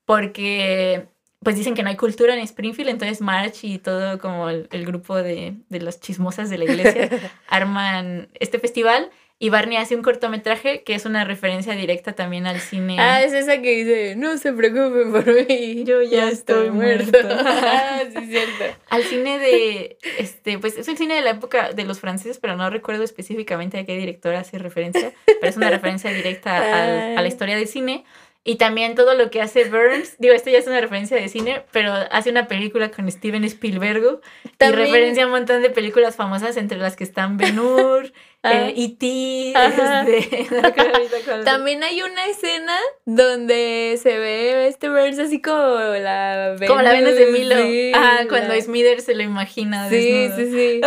[0.05, 1.09] porque
[1.41, 4.87] pues dicen que no hay cultura en Springfield, entonces March y todo como el, el
[4.87, 7.11] grupo de, de las chismosas de la iglesia
[7.49, 9.11] arman este festival
[9.43, 12.97] y Barney hace un cortometraje que es una referencia directa también al cine.
[13.01, 17.19] Ah, es esa que dice, no se preocupe por mí, yo ya, estoy, muerto.
[17.29, 18.79] ah, sí, cierto.
[18.89, 22.55] Al cine de, este, pues es el cine de la época de los franceses, pero
[22.55, 27.27] no recuerdo específicamente a qué director hace referencia, pero es una referencia directa a la
[27.27, 28.05] historia del cine.
[28.45, 31.63] Y también todo lo que hace Burns, digo, esto ya es una referencia de cine,
[31.71, 34.21] pero hace una película con Steven Spielberg
[34.59, 38.13] y referencia a un montón de películas famosas entre las que están Ben Hur,
[38.43, 39.53] eh, E.T.
[39.53, 40.49] Este,
[41.45, 46.93] también hay una escena donde se ve este Burns así como la Venus, Como la
[46.93, 47.55] Venus de Milo.
[47.95, 49.89] ah, cuando Smithers se lo imagina.
[49.89, 50.81] Sí, sí, sí.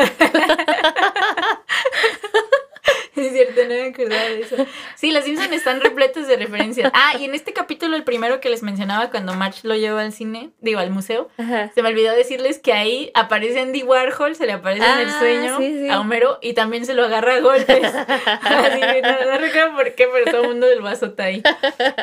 [3.26, 4.56] Es cierto, no me acordaba de eso.
[4.96, 6.92] Sí, los Simpsons están repletos de referencias.
[6.94, 10.12] Ah, y en este capítulo, el primero que les mencionaba cuando March lo lleva al
[10.12, 14.54] cine, digo, al museo, se me olvidó decirles que ahí aparece Andy Warhol, se le
[14.54, 17.94] aparece en el ah, sueño a Homero y también se lo agarra a golpes.
[18.26, 21.42] Así que no, recuerdo por qué, pero todo el mundo del vaso está ahí.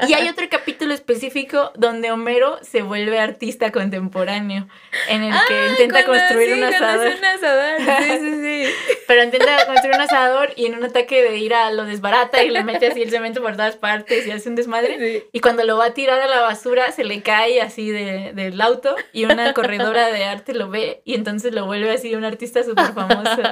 [0.09, 4.67] Y hay otro capítulo específico donde Homero se vuelve artista contemporáneo,
[5.09, 7.13] en el que ah, intenta construir un asador.
[7.19, 8.03] Un asador.
[8.03, 8.73] Sí, sí, sí.
[9.07, 12.65] Pero intenta construir un asador y en un ataque de ira lo desbarata y le
[12.65, 15.29] mete así el cemento por todas partes y hace un desmadre.
[15.33, 18.61] Y cuando lo va a tirar a la basura se le cae así de, del
[18.61, 22.63] auto y una corredora de arte lo ve y entonces lo vuelve así un artista
[22.63, 23.43] súper famoso.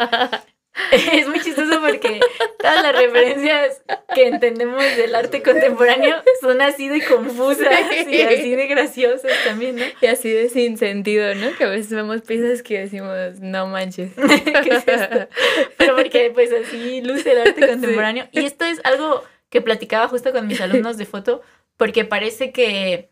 [1.13, 2.21] Es muy chistoso porque
[2.59, 3.83] todas las referencias
[4.15, 9.85] que entendemos del arte contemporáneo son así de confusas y así de graciosas también, ¿no?
[10.01, 11.57] Y así de sin sentido, ¿no?
[11.57, 14.13] Que a veces vemos piezas que decimos, no manches.
[14.17, 15.29] ¿Qué es esto?
[15.77, 18.29] Pero porque pues así luce el arte contemporáneo.
[18.33, 21.43] Y esto es algo que platicaba justo con mis alumnos de foto,
[21.77, 23.10] porque parece que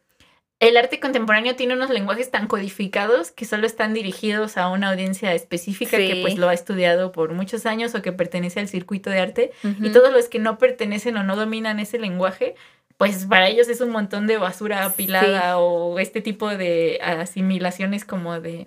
[0.61, 5.33] el arte contemporáneo tiene unos lenguajes tan codificados que solo están dirigidos a una audiencia
[5.33, 9.21] específica que pues lo ha estudiado por muchos años o que pertenece al circuito de
[9.21, 12.57] arte y todos los que no pertenecen o no dominan ese lenguaje
[12.97, 18.41] pues para ellos es un montón de basura apilada o este tipo de asimilaciones como
[18.41, 18.67] de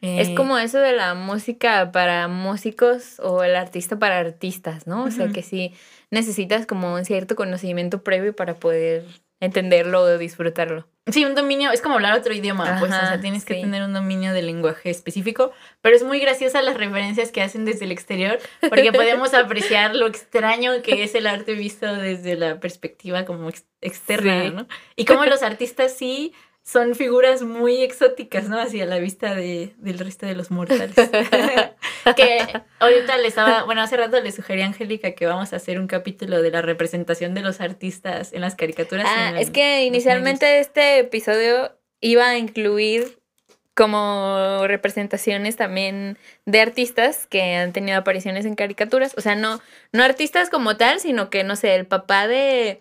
[0.00, 5.04] es eh, como eso de la música para músicos o el artista para artistas, ¿no?
[5.04, 5.74] O sea que sí
[6.10, 9.04] necesitas como un cierto conocimiento previo para poder
[9.38, 10.88] entenderlo o disfrutarlo.
[11.10, 13.92] Sí, un dominio, es como hablar otro idioma, pues, o sea, tienes que tener un
[13.92, 15.50] dominio del lenguaje específico,
[15.80, 20.06] pero es muy graciosa las referencias que hacen desde el exterior, porque podemos apreciar lo
[20.06, 23.50] extraño que es el arte visto desde la perspectiva como
[23.80, 24.68] externa, ¿no?
[24.94, 26.34] Y como los artistas sí
[26.64, 28.60] son figuras muy exóticas, ¿no?
[28.60, 30.94] Hacia la vista de, del resto de los mortales.
[32.16, 32.38] que
[32.78, 35.88] ahorita le estaba, bueno, hace rato le sugerí a Angélica que vamos a hacer un
[35.88, 39.06] capítulo de la representación de los artistas en las caricaturas.
[39.08, 43.18] Ah, es que inicialmente este episodio iba a incluir
[43.74, 49.14] como representaciones también de artistas que han tenido apariciones en caricaturas.
[49.16, 49.60] O sea, no,
[49.92, 52.80] no artistas como tal, sino que, no sé, el papá de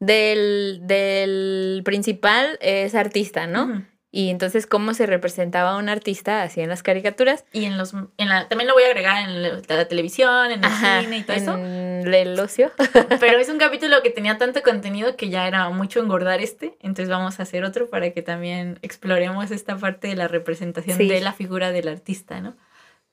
[0.00, 3.84] del, del principal es artista, ¿no?
[4.10, 7.44] Y entonces, ¿cómo se representaba un artista así en las caricaturas?
[7.52, 10.70] Y en los, en la, también lo voy a agregar en la, televisión, en el
[10.70, 11.56] cine y todo eso.
[11.58, 12.72] El ocio.
[13.20, 16.78] Pero es un capítulo que tenía tanto contenido que ya era mucho engordar este.
[16.80, 21.20] Entonces vamos a hacer otro para que también exploremos esta parte de la representación de
[21.20, 22.56] la figura del artista, ¿no?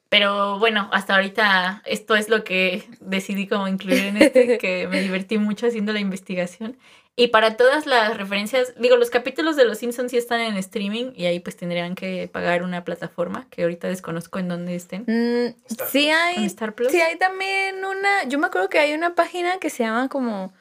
[0.10, 5.01] Pero bueno, hasta ahorita esto es lo que decidí como incluir en este, que me
[5.01, 6.78] divertí mucho haciendo la investigación.
[7.18, 11.14] Y para todas las referencias, digo, los capítulos de Los Simpsons sí están en streaming
[11.16, 15.03] y ahí pues tendrían que pagar una plataforma que ahorita desconozco en dónde estén.
[15.08, 15.56] Mm,
[15.88, 16.43] sí hay.
[16.45, 16.91] Star Plus.
[16.91, 20.53] Sí hay también una, yo me acuerdo que hay una página que se llama como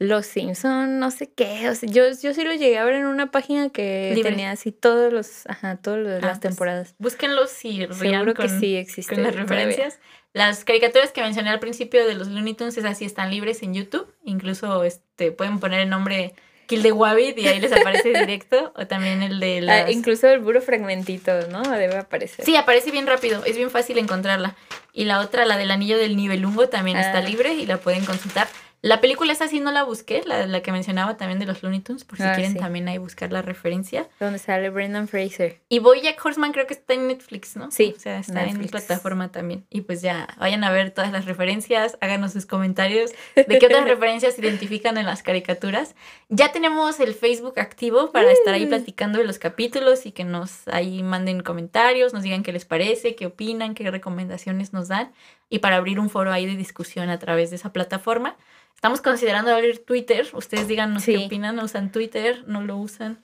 [0.00, 3.06] Los Simpsons, no sé qué, o sea, yo, yo sí lo llegué a ver en
[3.06, 6.94] una página que tenía así todos los, ajá, todas las ah, pues, temporadas.
[6.98, 9.16] búsquenlos y Seguro que sí existen.
[9.16, 9.98] Con las referencias.
[10.34, 13.74] Las caricaturas que mencioné al principio de los Looney Tunes, esas sí están libres en
[13.74, 14.06] YouTube.
[14.24, 16.34] Incluso este, pueden poner el nombre
[16.66, 18.72] Kill the Wabbit y ahí les aparece directo.
[18.76, 19.90] O también el de ah, las...
[19.90, 21.62] incluso el puro fragmentito, ¿no?
[21.62, 22.44] Debe aparecer.
[22.44, 23.42] Sí, aparece bien rápido.
[23.46, 24.54] Es bien fácil encontrarla.
[24.92, 27.22] Y la otra, la del anillo del nivelungo, también está ah.
[27.22, 28.48] libre y la pueden consultar.
[28.80, 31.80] La película esa sí no la busqué, la, la que mencionaba también de los Looney
[31.80, 34.08] Tunes, por si ah, quieren también ahí buscar la referencia.
[34.20, 35.60] Donde sale Brendan Fraser.
[35.68, 37.72] Y Bojack Horseman creo que está en Netflix, ¿no?
[37.72, 37.94] Sí.
[37.96, 39.66] O sea, está en mi plataforma también.
[39.68, 43.84] Y pues ya, vayan a ver todas las referencias, háganos sus comentarios de qué otras
[43.88, 45.96] referencias se identifican en las caricaturas.
[46.28, 50.68] Ya tenemos el Facebook activo para estar ahí platicando de los capítulos y que nos
[50.68, 55.12] ahí manden comentarios, nos digan qué les parece, qué opinan, qué recomendaciones nos dan
[55.50, 58.36] y para abrir un foro ahí de discusión a través de esa plataforma.
[58.74, 60.28] Estamos considerando abrir Twitter.
[60.32, 61.58] Ustedes díganos qué opinan.
[61.58, 62.44] ¿Usan Twitter?
[62.46, 63.18] ¿No lo usan?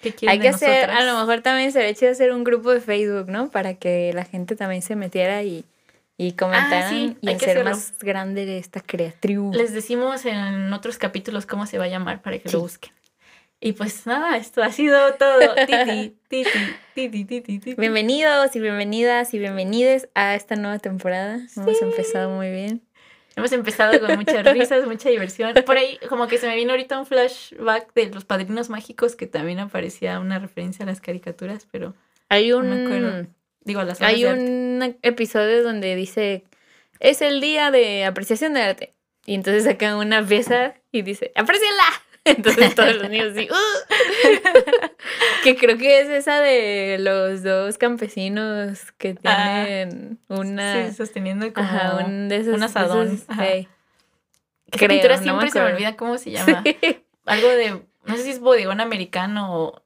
[0.00, 2.80] ¿Qué quieren Hay que hacer, a lo mejor también sería chido hacer un grupo de
[2.80, 3.50] Facebook, ¿no?
[3.50, 5.64] Para que la gente también se metiera y,
[6.18, 9.52] y comentaran ah, y hacer más grande esta creatribu.
[9.54, 12.92] Les decimos en otros capítulos cómo se va a llamar para que lo busquen.
[13.60, 15.54] Y pues nada, esto ha sido todo.
[16.96, 21.46] Bienvenidos y bienvenidas y bienvenides a esta nueva temporada.
[21.54, 22.80] Hemos empezado muy bien.
[23.36, 25.52] Hemos empezado con muchas risas, mucha diversión.
[25.66, 29.26] Por ahí, como que se me vino ahorita un flashback de los padrinos mágicos que
[29.26, 31.92] también aparecía una referencia a las caricaturas, pero.
[32.30, 33.28] Hay un.
[33.60, 36.44] Digo, las Hay un episodio donde dice:
[36.98, 38.94] Es el día de apreciación de arte.
[39.26, 42.05] Y entonces sacan una pieza y dice: ¡Aprecienla!
[42.26, 43.48] Entonces todos los niños así,
[45.44, 50.88] que creo que es esa de los dos campesinos que ah, tienen una...
[50.88, 51.68] Sí, sosteniendo como
[52.04, 53.20] un, de esos, un asadón.
[54.70, 56.64] Que pintura siempre se me olvida cómo se llama.
[57.24, 59.82] Algo de, no sé si es bodegón americano o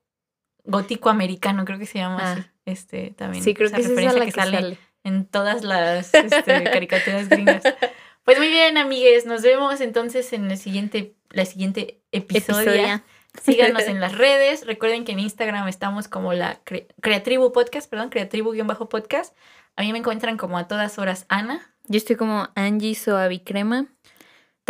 [0.65, 2.41] gótico americano, creo que se llama así.
[2.45, 2.51] Ah.
[2.67, 3.43] Este, también.
[3.43, 7.63] Sí, creo que es esa la que, sale, en todas las este, caricaturas gringas.
[8.31, 13.03] Pues muy bien, amigues, nos vemos entonces en el siguiente, la siguiente episodio.
[13.43, 14.65] Síganos en las redes.
[14.65, 16.61] Recuerden que en Instagram estamos como la
[17.01, 19.35] Creatribu Podcast, perdón, Creatribu-podcast.
[19.75, 21.75] A mí me encuentran como a todas horas Ana.
[21.89, 23.89] Yo estoy como Angie Soavicrema.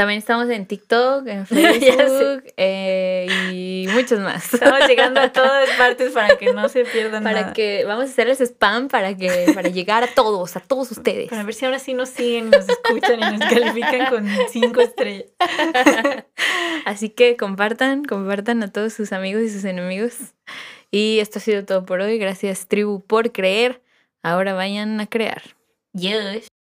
[0.01, 4.55] También estamos en TikTok, en Facebook eh, y muchos más.
[4.55, 8.41] Estamos llegando a todas partes para que no se pierdan para que vamos a hacerles
[8.41, 11.29] spam para que para llegar a todos, a todos ustedes.
[11.29, 15.27] Para ver si ahora sí nos siguen, nos escuchan y nos califican con cinco estrellas.
[16.87, 20.15] Así que compartan, compartan a todos sus amigos y sus enemigos.
[20.91, 22.17] Y esto ha sido todo por hoy.
[22.17, 23.83] Gracias, tribu, por creer.
[24.23, 25.43] Ahora vayan a crear.
[25.93, 26.51] Yes.